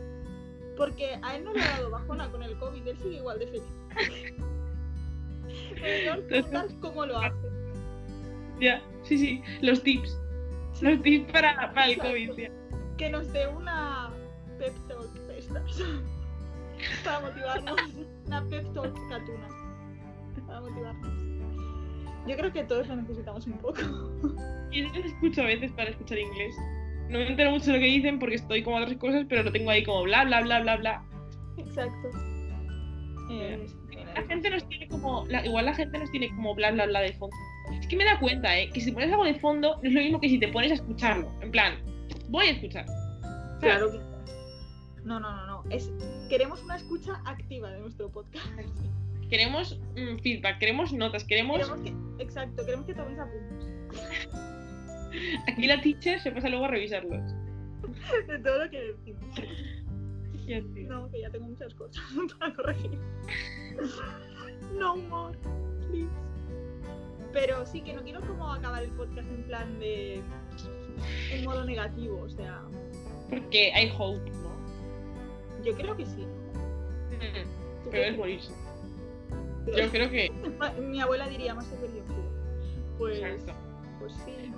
Porque 0.76 1.17
a 1.23 1.36
él 1.36 1.43
no 1.43 1.54
le 1.54 1.62
ha 1.62 1.71
dado 1.71 1.89
bajona 1.89 2.30
con 2.30 2.43
el 2.43 2.58
COVID, 2.60 2.88
él 2.88 2.97
sigue 3.00 3.17
igual 3.17 3.39
de 3.39 3.47
feliz. 3.47 3.63
Deberíamos 5.76 6.73
cómo 6.82 7.06
lo 7.06 7.17
hace. 7.17 7.47
Ya, 8.60 8.82
sí, 9.04 9.17
sí. 9.17 9.41
Los 9.62 9.82
tips. 9.82 10.19
Los 10.82 11.02
tips 11.02 11.32
para, 11.32 11.73
para 11.73 11.89
el 11.89 11.97
COVID, 11.97 12.32
tía. 12.34 12.52
Que 12.97 13.10
nos 13.10 13.32
dé 13.32 13.47
una 13.47 14.12
pep 14.60 14.73
talk 14.88 15.12
de 15.28 15.39
estas. 15.39 15.82
Para 17.04 17.19
motivarnos. 17.21 17.76
Una 18.26 18.41
pep 18.50 18.73
talk 18.73 18.93
catuna. 19.10 19.47
Para 20.47 20.62
motivarnos. 20.62 21.13
Yo 22.28 22.36
creo 22.36 22.52
que 22.54 22.63
todos 22.65 22.88
lo 22.88 22.95
necesitamos 22.97 23.47
un 23.47 23.54
poco. 23.60 23.80
Y 24.71 24.82
yo 24.84 24.89
escucho 25.06 25.41
a 25.41 25.45
veces 25.45 25.71
para 25.71 25.89
escuchar 25.91 26.17
inglés. 26.19 26.56
No 27.10 27.19
me 27.19 27.28
entero 27.30 27.52
mucho 27.52 27.67
de 27.67 27.73
lo 27.73 27.80
que 27.80 27.86
dicen 27.86 28.19
porque 28.19 28.36
estoy 28.36 28.63
como 28.63 28.78
a 28.78 28.82
otras 28.82 28.97
cosas, 28.97 29.26
pero 29.30 29.43
lo 29.43 29.52
tengo 29.52 29.69
ahí 29.71 29.84
como 29.84 30.04
bla, 30.04 30.26
bla, 30.26 30.41
bla, 30.41 30.60
bla, 30.60 30.76
bla. 30.76 31.04
Exacto. 31.58 32.10
Eh, 33.32 33.65
La 34.15 34.23
gente 34.23 34.50
nos 34.50 34.67
tiene 34.67 34.88
como. 34.89 35.26
la- 35.28 35.45
igual 35.45 35.65
la 35.65 35.73
gente 35.73 35.97
nos 36.00 36.12
tiene 36.12 36.28
como 36.30 36.54
bla, 36.56 36.71
bla, 36.71 36.86
bla 36.86 37.00
de 37.02 37.13
fondo. 37.13 37.36
Es 37.80 37.88
que 37.88 37.95
me 37.95 38.04
da 38.06 38.19
cuenta, 38.19 38.58
¿eh? 38.58 38.69
Que 38.73 38.82
si 38.82 38.91
pones 38.91 39.10
algo 39.12 39.23
de 39.23 39.36
fondo 39.36 39.78
no 39.82 39.88
es 39.88 39.93
lo 39.93 40.02
mismo 40.02 40.19
que 40.19 40.28
si 40.30 40.38
te 40.39 40.47
pones 40.50 40.71
a 40.71 40.76
escucharlo. 40.76 41.30
En 41.41 41.52
plan, 41.52 41.76
voy 42.30 42.47
a 42.47 42.52
escuchar. 42.52 42.86
¿sabes? 42.88 43.60
Claro 43.62 43.91
que 43.91 43.97
no, 45.08 45.20
no, 45.22 45.34
no, 45.36 45.48
no. 45.48 45.63
Es, 45.70 45.89
queremos 46.30 46.62
una 46.63 46.76
escucha 46.76 47.22
activa 47.26 47.72
de 47.72 47.80
nuestro 47.80 48.10
podcast. 48.10 48.46
Queremos 49.30 49.80
mm, 49.96 50.17
feedback, 50.20 50.60
queremos 50.60 50.91
notas, 50.93 51.24
queremos. 51.24 51.60
Queremos 51.60 51.82
que, 51.82 52.24
exacto, 52.24 52.65
queremos 52.65 52.86
que 52.86 52.93
toméis 52.93 53.20
apuntes 53.20 53.67
Aquí 55.48 55.65
la 55.65 55.82
teacher 55.82 56.20
se 56.20 56.32
pasa 56.32 56.50
luego 56.50 56.65
a 56.65 56.67
revisarlos. 56.67 57.24
de 58.28 58.39
todo 58.39 58.65
lo 58.65 58.70
que 58.70 58.82
decimos. 58.82 59.36
Ya. 60.46 60.62
No, 60.62 61.10
que 61.10 61.22
ya 61.22 61.30
tengo 61.30 61.48
muchas 61.48 61.74
cosas 61.74 62.04
para 62.39 62.54
corregir. 62.54 63.00
No 64.78 64.96
more, 64.96 65.38
please. 65.89 66.10
Pero 67.34 67.65
sí 67.65 67.82
que 67.82 67.93
no 67.93 68.04
quiero 68.04 68.22
como 68.22 68.54
acabar 68.54 68.84
el 68.84 68.89
podcast 68.91 69.30
en 69.30 69.43
plan 69.43 69.80
de 69.80 70.22
en 71.32 71.46
modo 71.46 71.65
negativo, 71.65 72.22
o 72.22 72.30
sea, 72.30 72.62
Porque 73.30 73.72
hay 73.74 73.93
hope, 73.98 74.30
¿no? 74.32 74.47
Yo 75.68 75.76
creo 75.76 75.98
que 75.98 76.06
sí. 76.06 76.22
Mm, 76.22 77.84
¿Tú 77.84 77.90
Pero 77.92 78.04
qué 78.04 78.10
es 78.10 78.18
morirse. 78.18 78.52
crees? 79.66 79.86
Yo 79.86 79.92
creo 79.92 80.10
que. 80.10 80.32
Mi 80.82 81.02
abuela 81.02 81.28
diría 81.28 81.54
más 81.54 81.70
en 81.72 82.04
Cuba. 82.04 82.24
Pues, 82.98 83.20
Exacto. 83.20 83.54
pues 84.00 84.14
sí, 84.26 84.50
¿no? 84.50 84.58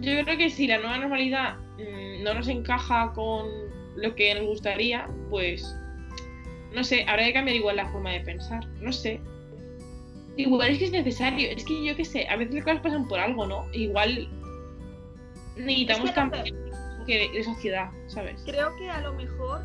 Yo 0.00 0.24
creo 0.24 0.36
que 0.36 0.50
si 0.50 0.66
la 0.66 0.78
nueva 0.78 0.98
normalidad 0.98 1.56
mm, 1.78 2.24
no 2.24 2.34
nos 2.34 2.48
encaja 2.48 3.12
con 3.12 3.46
lo 3.96 4.14
que 4.14 4.34
nos 4.34 4.44
gustaría, 4.44 5.06
pues 5.30 5.74
no 6.74 6.82
sé, 6.82 7.04
habrá 7.08 7.24
que 7.24 7.32
cambiar 7.32 7.56
igual 7.56 7.76
la 7.76 7.86
forma 7.86 8.10
de 8.10 8.20
pensar, 8.20 8.66
no 8.80 8.92
sé. 8.92 9.20
Igual 10.36 10.70
es 10.70 10.78
que 10.78 10.84
es 10.86 10.90
necesario, 10.90 11.48
es 11.48 11.64
que 11.64 11.84
yo 11.84 11.94
qué 11.94 12.04
sé, 12.04 12.26
a 12.26 12.34
veces 12.34 12.56
las 12.56 12.64
cosas 12.64 12.80
pasan 12.80 13.06
por 13.06 13.20
algo, 13.20 13.46
¿no? 13.46 13.66
Igual 13.72 14.28
necesitamos 15.56 16.06
Es 16.06 16.10
que 16.10 16.14
cambiar 16.14 16.44
de, 17.06 17.44
sociedad, 17.44 17.90
¿sabes? 18.08 18.42
Creo 18.44 18.74
que 18.76 18.90
a 18.90 19.00
lo 19.00 19.12
mejor 19.12 19.60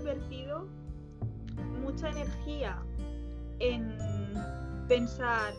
invertido 0.00 0.66
mucha 1.80 2.10
energía 2.10 2.78
en 3.60 3.96
pensar 4.88 5.54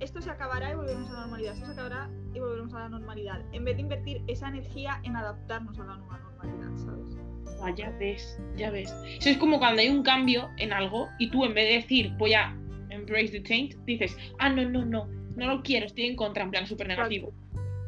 esto 0.00 0.20
se 0.20 0.30
acabará 0.30 0.72
y 0.72 0.74
volveremos 0.74 1.08
a 1.10 1.14
la 1.14 1.20
normalidad, 1.20 1.54
esto 1.54 1.66
se 1.66 1.72
acabará 1.72 2.10
y 2.34 2.38
volveremos 2.38 2.74
a 2.74 2.80
la 2.80 2.88
normalidad, 2.88 3.40
en 3.52 3.64
vez 3.64 3.76
de 3.76 3.82
invertir 3.82 4.22
esa 4.26 4.48
energía 4.48 5.00
en 5.04 5.16
adaptarnos 5.16 5.78
a 5.78 5.84
la 5.84 5.96
nueva 5.96 6.18
normalidad, 6.18 6.76
¿sabes? 6.76 7.16
Ah, 7.62 7.72
ya 7.74 7.90
ves, 7.98 8.38
ya 8.56 8.70
ves. 8.70 8.94
Eso 9.18 9.30
es 9.30 9.38
como 9.38 9.58
cuando 9.58 9.80
hay 9.80 9.88
un 9.88 10.02
cambio 10.02 10.50
en 10.58 10.72
algo 10.72 11.08
y 11.18 11.30
tú 11.30 11.44
en 11.44 11.54
vez 11.54 11.68
de 11.68 11.74
decir 11.76 12.12
voy 12.18 12.34
a 12.34 12.54
embrace 12.90 13.28
the 13.28 13.42
change, 13.42 13.76
dices, 13.86 14.16
ah, 14.38 14.50
no, 14.50 14.68
no, 14.68 14.84
no, 14.84 15.06
no 15.36 15.46
lo 15.46 15.62
quiero, 15.62 15.86
estoy 15.86 16.06
en 16.06 16.16
contra, 16.16 16.44
en 16.44 16.50
plan 16.50 16.66
súper 16.66 16.88
negativo. 16.88 17.32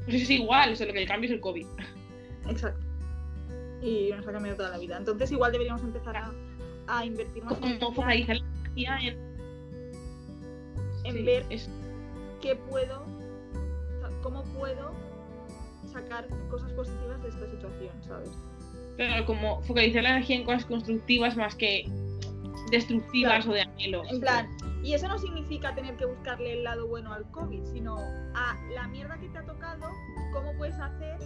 Pues 0.04 0.16
eso 0.16 0.24
es 0.24 0.30
igual, 0.30 0.72
eso 0.72 0.84
es 0.84 0.88
lo 0.88 0.94
que 0.94 1.02
el 1.02 1.08
cambio 1.08 1.28
es 1.28 1.34
el 1.34 1.40
COVID. 1.40 1.66
Exacto. 2.48 2.87
Y 3.82 4.10
nos 4.16 4.26
ha 4.26 4.32
cambiado 4.32 4.56
toda 4.56 4.70
la 4.70 4.78
vida. 4.78 4.96
Entonces 4.96 5.30
igual 5.30 5.52
deberíamos 5.52 5.82
empezar 5.82 6.16
a, 6.16 6.32
a 6.88 7.04
invertir 7.04 7.44
más 7.44 7.56
energía 7.58 7.88
focalizar 7.92 8.36
la 8.36 8.46
energía 8.46 8.98
en, 9.02 9.18
en 11.04 11.14
sí, 11.14 11.22
ver 11.22 11.46
es- 11.50 11.70
qué 12.40 12.56
puedo, 12.56 13.04
cómo 14.22 14.42
puedo 14.58 14.92
sacar 15.92 16.26
cosas 16.50 16.70
positivas 16.72 17.22
de 17.22 17.28
esta 17.28 17.48
situación, 17.50 17.92
¿sabes? 18.02 18.30
Pero 18.96 19.24
como 19.26 19.62
focalizar 19.62 20.02
la 20.02 20.10
energía 20.10 20.36
en 20.36 20.44
cosas 20.44 20.64
constructivas 20.66 21.36
más 21.36 21.54
que 21.54 21.84
destructivas 22.70 23.44
Claro. 23.44 23.50
o 23.50 23.54
de 23.54 23.60
anhelos. 23.62 24.06
En 24.12 24.20
plan, 24.20 24.48
y 24.82 24.92
eso 24.92 25.08
no 25.08 25.18
significa 25.18 25.74
tener 25.74 25.96
que 25.96 26.04
buscarle 26.04 26.52
el 26.54 26.64
lado 26.64 26.86
bueno 26.88 27.12
al 27.12 27.30
COVID, 27.30 27.64
sino 27.72 27.96
a 28.34 28.56
la 28.74 28.86
mierda 28.88 29.18
que 29.18 29.28
te 29.28 29.38
ha 29.38 29.44
tocado, 29.46 29.88
cómo 30.32 30.52
puedes 30.58 30.74
hacer 30.78 31.16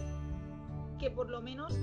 que 1.03 1.11
por 1.11 1.29
lo 1.29 1.41
menos 1.41 1.73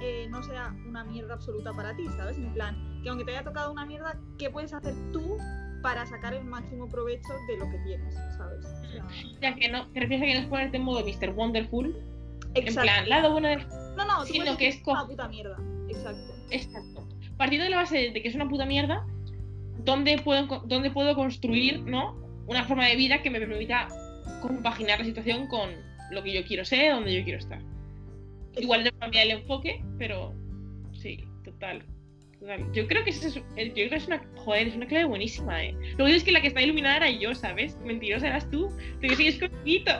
eh, 0.00 0.28
no 0.30 0.42
sea 0.42 0.74
una 0.86 1.04
mierda 1.04 1.34
absoluta 1.34 1.72
para 1.72 1.96
ti, 1.96 2.06
¿sabes? 2.16 2.36
En 2.38 2.52
plan, 2.54 3.00
que 3.02 3.08
aunque 3.08 3.24
te 3.24 3.32
haya 3.32 3.42
tocado 3.42 3.72
una 3.72 3.84
mierda, 3.84 4.18
¿qué 4.38 4.50
puedes 4.50 4.72
hacer 4.72 4.94
tú 5.12 5.36
para 5.82 6.06
sacar 6.06 6.32
el 6.32 6.44
máximo 6.44 6.88
provecho 6.88 7.32
de 7.48 7.56
lo 7.56 7.68
que 7.70 7.78
tienes, 7.78 8.14
¿sabes? 8.36 8.64
O 8.64 8.92
sea, 8.92 9.06
Ya 9.40 9.54
que 9.56 9.68
no, 9.68 9.88
te 9.88 10.00
refieres 10.00 10.22
a 10.22 10.26
que 10.26 10.34
no 10.34 10.40
es 10.40 10.46
ponerte 10.46 10.76
en 10.76 10.84
modo 10.84 11.04
Mr. 11.04 11.30
Wonderful. 11.30 11.96
En 12.54 12.62
exacto. 12.62 12.82
plan, 12.82 13.08
lado 13.08 13.32
bueno 13.32 13.48
del 13.48 13.66
no, 13.96 14.04
no, 14.06 14.24
sino 14.24 14.56
que 14.56 14.68
es 14.68 14.82
una 14.86 15.06
puta 15.06 15.28
mierda. 15.28 15.56
Exacto. 15.88 16.34
Exacto. 16.50 17.08
Partiendo 17.36 17.64
de 17.64 17.70
la 17.70 17.78
base 17.78 18.10
de 18.10 18.22
que 18.22 18.28
es 18.28 18.34
una 18.34 18.48
puta 18.48 18.64
mierda, 18.64 19.04
¿dónde 19.84 20.18
puedo, 20.18 20.60
dónde 20.66 20.90
puedo 20.90 21.14
construir 21.16 21.80
¿no? 21.80 22.16
una 22.46 22.64
forma 22.64 22.86
de 22.86 22.94
vida 22.94 23.22
que 23.22 23.30
me 23.30 23.40
permita 23.40 23.88
compaginar 24.40 25.00
la 25.00 25.04
situación 25.04 25.48
con 25.48 25.70
lo 26.10 26.22
que 26.22 26.32
yo 26.32 26.44
quiero 26.44 26.64
ser, 26.64 26.94
donde 26.94 27.14
yo 27.14 27.24
quiero 27.24 27.38
estar? 27.38 27.71
Igual 28.56 28.84
debo 28.84 28.98
cambiar 28.98 29.26
el 29.26 29.32
enfoque, 29.32 29.82
pero 29.98 30.34
sí, 30.92 31.24
total. 31.44 31.82
total. 32.38 32.72
Yo 32.72 32.86
creo 32.86 33.04
que 33.04 33.10
es, 33.10 33.36
eh, 33.56 33.68
yo 33.68 33.74
creo 33.74 33.90
que 33.90 33.96
es 33.96 34.06
una, 34.06 34.22
joder, 34.36 34.68
es 34.68 34.76
una 34.76 34.86
clave 34.86 35.06
buenísima, 35.06 35.64
eh. 35.64 35.74
Lo 35.96 36.04
que 36.04 36.16
es 36.16 36.24
que 36.24 36.32
la 36.32 36.40
que 36.40 36.48
está 36.48 36.60
iluminada 36.60 36.96
era 36.98 37.10
yo, 37.10 37.34
¿sabes? 37.34 37.78
Mentirosa 37.80 38.28
eras 38.28 38.50
tú. 38.50 38.70
Te 39.00 39.08
que 39.08 39.16
sigues 39.16 39.38
conmigo. 39.38 39.92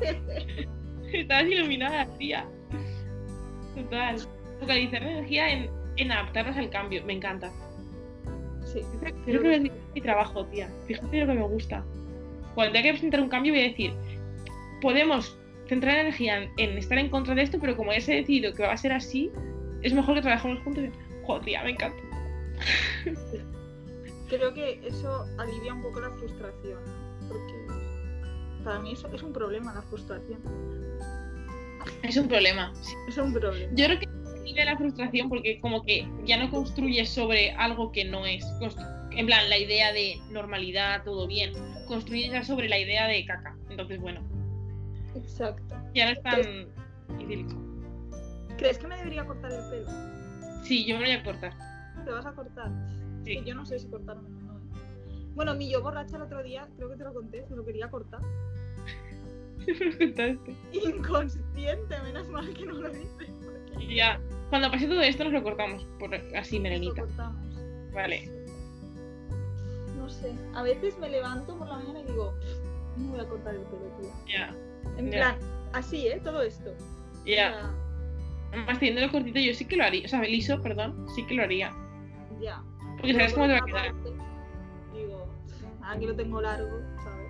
Estabas 1.12 1.46
iluminada, 1.46 2.06
tía. 2.18 2.46
Total. 3.76 4.16
Focalizar 4.60 5.02
la 5.02 5.10
energía 5.12 5.52
en, 5.52 5.70
en 5.96 6.12
adaptarnos 6.12 6.56
al 6.56 6.70
cambio. 6.70 7.04
Me 7.04 7.12
encanta. 7.12 7.52
Sí. 8.64 8.80
Creo 9.24 9.42
que 9.42 9.54
es 9.54 9.62
mi 9.62 10.00
trabajo, 10.00 10.44
tía. 10.46 10.68
Fíjate 10.86 11.20
lo 11.20 11.26
que 11.26 11.34
me 11.34 11.46
gusta. 11.46 11.84
Cuando 12.54 12.72
tenga 12.72 12.84
que 12.84 12.92
presentar 12.92 13.20
un 13.20 13.28
cambio, 13.28 13.52
voy 13.52 13.62
a 13.62 13.68
decir: 13.68 13.92
podemos 14.80 15.38
centrar 15.74 15.98
energía 15.98 16.42
en, 16.42 16.50
en 16.56 16.78
estar 16.78 16.98
en 16.98 17.08
contra 17.08 17.34
de 17.34 17.42
esto, 17.42 17.58
pero 17.60 17.76
como 17.76 17.92
ya 17.92 18.00
se 18.00 18.12
ha 18.12 18.16
decidido 18.16 18.54
que 18.54 18.62
va 18.62 18.72
a 18.72 18.76
ser 18.76 18.92
así, 18.92 19.30
es 19.82 19.92
mejor 19.92 20.14
que 20.14 20.22
trabajemos 20.22 20.62
juntos. 20.62 20.84
Joder, 21.24 21.44
tía, 21.44 21.62
me 21.64 21.70
encanta. 21.70 22.02
Creo 24.28 24.54
que 24.54 24.80
eso 24.86 25.26
alivia 25.38 25.74
un 25.74 25.82
poco 25.82 26.00
la 26.00 26.10
frustración, 26.10 26.78
¿no? 26.84 27.28
porque 27.28 27.54
para 28.64 28.78
mí 28.80 28.92
eso 28.92 29.08
es 29.12 29.22
un 29.22 29.32
problema, 29.32 29.74
la 29.74 29.82
frustración. 29.82 30.40
Es 32.02 32.16
un 32.16 32.28
problema. 32.28 32.72
sí. 32.80 32.94
Es 33.08 33.18
un 33.18 33.32
problema. 33.32 33.72
Yo 33.74 33.86
creo 33.86 33.98
que 33.98 34.08
alivia 34.40 34.64
la 34.64 34.76
frustración 34.78 35.28
porque, 35.28 35.58
como 35.60 35.82
que 35.82 36.08
ya 36.24 36.38
no 36.38 36.50
construyes 36.50 37.10
sobre 37.10 37.50
algo 37.52 37.90
que 37.92 38.04
no 38.04 38.24
es. 38.26 38.44
En 39.10 39.26
plan, 39.26 39.48
la 39.50 39.58
idea 39.58 39.92
de 39.92 40.20
normalidad, 40.30 41.04
todo 41.04 41.26
bien. 41.26 41.52
Construyes 41.86 42.32
ya 42.32 42.44
sobre 42.44 42.68
la 42.68 42.78
idea 42.78 43.06
de 43.06 43.24
caca. 43.26 43.56
Entonces, 43.68 44.00
bueno, 44.00 44.20
Exacto. 45.24 45.74
ya 45.94 46.06
no 46.06 46.12
es 46.12 46.22
tan 46.22 46.40
idílico. 47.20 47.54
¿Crees 48.58 48.78
que 48.78 48.86
me 48.86 48.96
debería 48.96 49.24
cortar 49.26 49.50
el 49.52 49.68
pelo? 49.70 49.90
Sí, 50.62 50.84
yo 50.84 50.94
me 50.96 51.00
lo 51.02 51.06
voy 51.08 51.16
a 51.16 51.24
cortar. 51.24 51.52
¿Te 52.04 52.10
vas 52.10 52.26
a 52.26 52.32
cortar? 52.32 52.70
Sí. 53.24 53.42
Yo 53.44 53.54
no 53.54 53.64
sé 53.66 53.78
si 53.78 53.88
cortarme 53.88 54.28
o 54.28 54.30
no. 54.30 54.60
Bueno, 55.34 55.54
mi 55.54 55.70
yo 55.70 55.82
borracha 55.82 56.16
el 56.16 56.22
otro 56.22 56.42
día, 56.42 56.68
creo 56.76 56.88
que 56.90 56.96
te 56.96 57.04
lo 57.04 57.12
conté, 57.12 57.44
se 57.46 57.56
lo 57.56 57.64
quería 57.64 57.88
cortar. 57.90 58.20
lo 59.66 59.98
contaste. 59.98 60.54
Inconsciente, 60.72 62.02
menos 62.02 62.28
mal 62.28 62.52
que 62.54 62.66
no 62.66 62.72
lo 62.74 62.90
porque 62.90 63.84
Y 63.84 63.96
ya, 63.96 64.20
cuando 64.50 64.70
pase 64.70 64.86
todo 64.86 65.00
esto 65.00 65.24
nos 65.24 65.32
lo 65.32 65.42
cortamos, 65.42 65.84
por 65.98 66.14
así, 66.14 66.56
Lo 66.58 66.62
merenita. 66.62 67.00
cortamos. 67.02 67.56
Vale. 67.92 68.30
No 69.96 70.08
sé. 70.08 70.32
A 70.54 70.62
veces 70.62 70.98
me 70.98 71.08
levanto 71.08 71.56
por 71.58 71.66
la 71.66 71.78
mañana 71.78 72.00
y 72.00 72.04
digo, 72.04 72.34
no 72.98 73.08
voy 73.08 73.20
a 73.20 73.28
cortar 73.28 73.54
el 73.54 73.62
pelo, 73.62 73.86
tío. 74.00 74.10
Ya, 74.28 74.54
En 74.96 75.10
plan, 75.10 75.36
así, 75.72 76.06
¿eh? 76.08 76.20
Todo 76.22 76.42
esto. 76.42 76.74
ya. 77.26 77.72
Además, 78.52 78.78
teniéndolo 78.78 79.10
cortito, 79.10 79.40
yo 79.40 79.52
sí 79.52 79.64
que 79.64 79.76
lo 79.76 79.84
haría. 79.84 80.04
O 80.04 80.08
sea, 80.08 80.22
liso, 80.22 80.62
perdón, 80.62 81.06
sí 81.14 81.26
que 81.26 81.34
lo 81.34 81.42
haría. 81.42 81.72
Ya. 82.40 82.62
Porque 82.98 83.14
sabes 83.14 83.34
cómo 83.34 83.46
te 83.46 83.52
va 83.52 83.58
a 83.58 83.64
quedar. 83.64 83.92
parte, 83.92 84.10
Digo, 84.92 85.28
aquí 85.82 86.06
lo 86.06 86.14
tengo 86.14 86.40
largo, 86.40 86.78
¿sabes? 87.02 87.24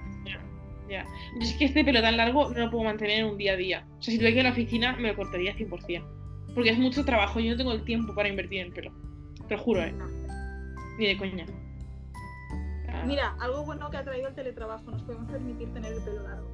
Ya. 0.89 1.05
Yo 1.37 1.41
es 1.41 1.55
que 1.55 1.65
este 1.65 1.83
pelo 1.83 2.03
tan 2.03 2.19
largo 2.19 2.51
no 2.51 2.67
lo 2.67 2.71
puedo 2.71 2.85
mantener 2.85 3.21
en 3.21 3.27
un 3.27 3.39
día 3.39 3.55
a 3.55 3.57
día. 3.57 3.87
O 3.99 4.03
sea, 4.03 4.13
si 4.13 4.19
tuviera 4.19 4.35
que 4.35 4.41
ir 4.41 4.47
a 4.47 4.51
la 4.51 4.53
oficina, 4.53 4.97
me 4.97 5.09
lo 5.09 5.17
cortaría 5.17 5.57
100%. 5.57 6.05
Porque 6.55 6.71
es 6.71 6.79
mucho 6.79 7.05
trabajo 7.07 7.41
y 7.41 7.47
yo 7.47 7.53
no 7.53 7.57
tengo 7.57 7.73
el 7.73 7.85
tiempo 7.85 8.15
para 8.15 8.29
invertir 8.29 8.61
en 8.61 8.73
pelo. 8.73 8.93
Te 9.49 9.57
lo 9.57 9.63
juro, 9.63 9.83
¿eh? 9.83 9.93
No. 9.93 10.07
Ni 10.99 11.07
de 11.07 11.17
coña. 11.17 11.47
Mira, 13.07 13.35
algo 13.41 13.65
bueno 13.65 13.91
que 13.91 13.97
ha 13.97 14.05
traído 14.05 14.29
el 14.29 14.35
teletrabajo, 14.35 14.91
nos 14.91 15.03
podemos 15.03 15.31
permitir 15.31 15.73
tener 15.73 15.93
el 15.93 16.03
pelo 16.03 16.23
largo. 16.23 16.51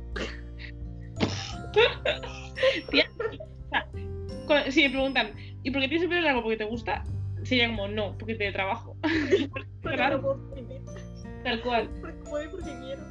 Si 4.70 4.82
me 4.82 4.90
preguntan, 4.90 5.32
¿y 5.62 5.70
por 5.70 5.80
qué 5.80 5.88
tienes 5.88 6.04
el 6.04 6.08
pelo 6.08 6.22
largo? 6.22 6.42
¿Porque 6.42 6.56
te 6.56 6.64
gusta? 6.64 7.04
Sería 7.44 7.68
como, 7.68 7.88
no, 7.88 8.16
porque 8.18 8.34
te 8.34 8.52
trabajo. 8.52 8.96
Claro. 9.82 10.38
Tal 11.42 11.62
cual. 11.62 11.88
Porque 12.02 12.18
puedo 12.18 12.44
y 12.44 12.48
porque 12.48 12.70
quiero. 12.80 13.02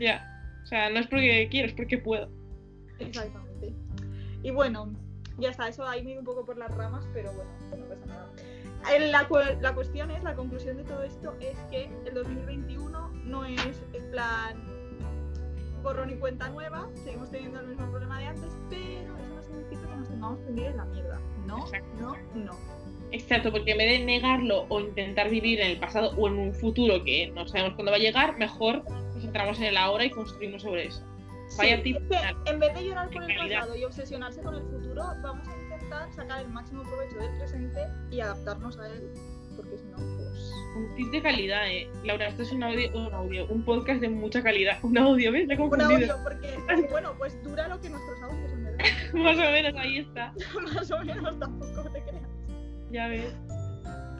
Ya. 0.00 0.28
O 0.64 0.66
sea, 0.66 0.90
no 0.90 0.98
es 0.98 1.06
porque 1.06 1.46
quiero, 1.48 1.68
es 1.68 1.74
porque 1.74 1.96
puedo. 1.98 2.28
Exactamente. 2.98 3.72
Y 4.42 4.50
bueno, 4.50 4.92
ya 5.38 5.50
está, 5.50 5.68
eso 5.68 5.86
ahí 5.86 6.02
me 6.02 6.10
ido 6.10 6.20
un 6.20 6.26
poco 6.26 6.44
por 6.44 6.58
las 6.58 6.74
ramas, 6.74 7.06
pero 7.14 7.32
bueno, 7.34 7.50
no 7.78 7.88
pasa 7.88 8.06
nada. 8.06 8.32
La, 9.10 9.28
cu- 9.28 9.38
la 9.60 9.74
cuestión 9.74 10.10
es, 10.10 10.22
la 10.24 10.34
conclusión 10.34 10.76
de 10.76 10.82
todo 10.84 11.04
esto 11.04 11.34
es 11.40 11.56
que 11.70 11.88
el 12.04 12.14
2021 12.14 13.08
no 13.24 13.44
es 13.44 13.82
en 13.92 14.10
plan 14.10 14.56
borrón 15.84 16.10
y 16.10 16.16
cuenta 16.16 16.48
nueva, 16.48 16.88
seguimos 17.04 17.30
teniendo 17.30 17.60
el 17.60 17.68
mismo 17.68 17.88
problema 17.90 18.18
de 18.18 18.26
antes, 18.26 18.50
pero 18.68 19.16
eso 19.16 19.34
no 19.34 19.42
significa 19.42 19.82
que 19.88 19.96
nos 19.96 20.08
tengamos 20.08 20.40
que 20.40 20.46
hundir 20.48 20.66
en 20.66 20.76
la 20.78 20.84
mierda. 20.86 21.20
No, 21.46 21.58
Exacto. 21.66 21.86
no, 22.00 22.16
no. 22.34 22.52
Exacto, 23.12 23.52
porque 23.52 23.70
en 23.72 23.78
vez 23.78 23.98
de 24.00 24.04
negarlo 24.04 24.66
o 24.70 24.80
intentar 24.80 25.30
vivir 25.30 25.60
en 25.60 25.70
el 25.70 25.78
pasado 25.78 26.10
o 26.16 26.26
en 26.26 26.38
un 26.38 26.54
futuro 26.54 27.04
que 27.04 27.30
no 27.32 27.46
sabemos 27.46 27.74
cuándo 27.74 27.92
va 27.92 27.98
a 27.98 28.00
llegar, 28.00 28.36
mejor 28.38 28.82
nos 28.90 29.22
centramos 29.22 29.58
en 29.58 29.64
el 29.66 29.76
ahora 29.76 30.04
y 30.04 30.10
construimos 30.10 30.62
sobre 30.62 30.86
eso. 30.86 31.04
Vaya 31.58 31.76
Sí, 31.76 31.82
tip 31.84 31.96
es 31.96 32.02
que 32.02 32.16
final. 32.16 32.36
en 32.46 32.58
vez 32.58 32.74
de 32.74 32.84
llorar 32.86 33.10
por 33.10 33.22
el 33.30 33.36
pasado 33.36 33.76
y 33.76 33.84
obsesionarse 33.84 34.40
con 34.40 34.54
el 34.56 34.62
futuro, 34.62 35.04
vamos 35.22 35.46
a 35.46 35.62
intentar 35.62 36.12
sacar 36.12 36.40
el 36.40 36.48
máximo 36.48 36.82
provecho 36.82 37.16
del 37.18 37.36
presente 37.38 37.80
y 38.10 38.20
adaptarnos 38.20 38.78
a 38.78 38.88
él, 38.88 39.12
porque 39.54 39.76
si 39.78 39.84
no. 39.84 39.96
Un 40.76 40.94
tip 40.96 41.10
de 41.12 41.22
calidad, 41.22 41.68
eh. 41.70 41.88
Laura, 42.04 42.26
esto 42.28 42.42
es 42.42 42.50
un 42.52 42.62
audio, 42.62 42.90
un 42.94 43.12
audio, 43.14 43.46
un 43.48 43.64
podcast 43.64 44.00
de 44.00 44.08
mucha 44.08 44.42
calidad. 44.42 44.78
Un 44.82 44.98
audio, 44.98 45.30
¿ves? 45.32 45.48
Un 45.58 45.80
audio, 45.80 46.16
porque, 46.24 46.58
bueno, 46.90 47.14
pues 47.16 47.40
dura 47.44 47.68
lo 47.68 47.80
que 47.80 47.90
nuestros 47.90 48.22
audios, 48.22 48.52
en 48.52 48.64
verdad. 48.64 48.84
Más 49.14 49.36
o 49.36 49.50
menos, 49.52 49.74
ahí 49.76 49.98
está. 49.98 50.32
Más 50.74 50.90
o 50.90 51.04
menos 51.04 51.38
tampoco 51.38 51.90
te 51.90 52.02
creas. 52.02 52.28
Ya 52.90 53.08
ves. 53.08 53.34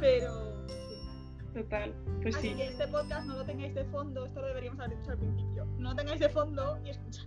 Pero 0.01 0.55
sí. 0.69 1.55
Total. 1.55 1.95
Pues 2.23 2.37
Así 2.37 2.49
sí. 2.51 2.55
que 2.55 2.67
este 2.69 2.87
podcast 2.89 3.27
no 3.27 3.37
lo 3.37 3.45
tengáis 3.45 3.75
de 3.75 3.85
fondo, 3.87 4.27
esto 4.27 4.41
lo 4.41 4.47
deberíamos 4.49 4.81
haber 4.81 4.97
dicho 4.99 5.11
al 5.13 5.19
principio. 5.19 5.65
No 5.79 5.91
lo 5.91 5.97
tengáis 5.97 6.21
de 6.21 6.29
fondo 6.29 6.79
y 6.85 6.91
escuchad. 6.91 7.25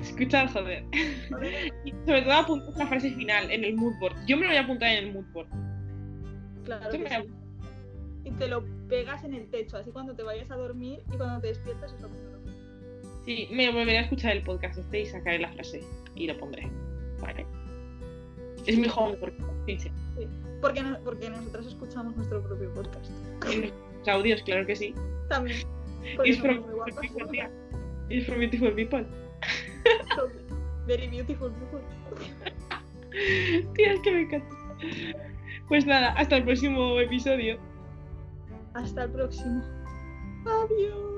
Escuchad, 0.00 0.50
joder. 0.52 0.84
Y 1.84 1.90
sobre 2.06 2.22
todo 2.22 2.32
apuntad 2.32 2.76
la 2.76 2.86
frase 2.86 3.10
final 3.12 3.50
en 3.50 3.64
el 3.64 3.74
mood 3.76 3.94
board. 4.00 4.14
Yo 4.26 4.36
me 4.36 4.42
lo 4.44 4.48
voy 4.50 4.56
a 4.58 4.62
apuntar 4.62 4.88
en 4.90 5.04
el 5.08 5.12
mood 5.12 5.24
board. 5.32 5.48
Claro 6.64 6.84
Tú 6.90 6.98
que 6.98 7.04
me- 7.04 7.10
sí. 7.10 7.28
Y 8.24 8.30
te 8.32 8.48
lo 8.48 8.64
pegas 8.88 9.22
en 9.24 9.34
el 9.34 9.48
techo, 9.50 9.76
así 9.76 9.90
cuando 9.90 10.14
te 10.14 10.22
vayas 10.22 10.50
a 10.50 10.56
dormir 10.56 11.02
y 11.12 11.16
cuando 11.16 11.40
te 11.40 11.48
despiertas 11.48 11.92
es 11.92 12.00
lo 12.00 12.08
primero 12.08 12.38
Sí, 13.24 13.48
me 13.50 13.70
volveré 13.70 13.98
a 13.98 14.00
escuchar 14.02 14.32
el 14.32 14.42
podcast 14.42 14.78
este 14.78 15.00
y 15.00 15.06
sacaré 15.06 15.38
la 15.38 15.50
frase 15.52 15.80
y 16.14 16.26
lo 16.26 16.36
pondré. 16.38 16.70
Vale. 17.20 17.46
Es 18.66 18.76
mi 18.78 18.86
homework. 18.94 19.34
Sí, 19.66 19.78
sí. 19.78 19.90
Porque, 20.60 20.82
no- 20.82 20.98
porque 21.04 21.30
nosotros 21.30 21.66
escuchamos 21.66 22.14
nuestro 22.16 22.42
propio 22.42 22.72
podcast. 22.74 23.10
Los 23.46 24.08
audios, 24.08 24.42
claro 24.42 24.66
que 24.66 24.76
sí. 24.76 24.94
También. 25.28 25.56
It's 26.24 26.38
from, 26.38 26.58
guapas. 26.70 26.96
people, 27.00 27.26
tía. 27.28 27.50
It's 28.10 28.26
from 28.26 28.38
beautiful 28.40 28.72
people. 28.74 29.06
Very 30.86 31.08
beautiful 31.08 31.50
people. 31.50 31.80
Tía, 33.74 33.92
es 33.92 34.00
que 34.00 34.10
me 34.12 34.20
encanta. 34.22 34.56
Pues 35.68 35.86
nada, 35.86 36.12
hasta 36.12 36.36
el 36.36 36.44
próximo 36.44 37.00
episodio. 37.00 37.58
Hasta 38.74 39.04
el 39.04 39.10
próximo. 39.12 39.62
Adiós. 40.44 41.13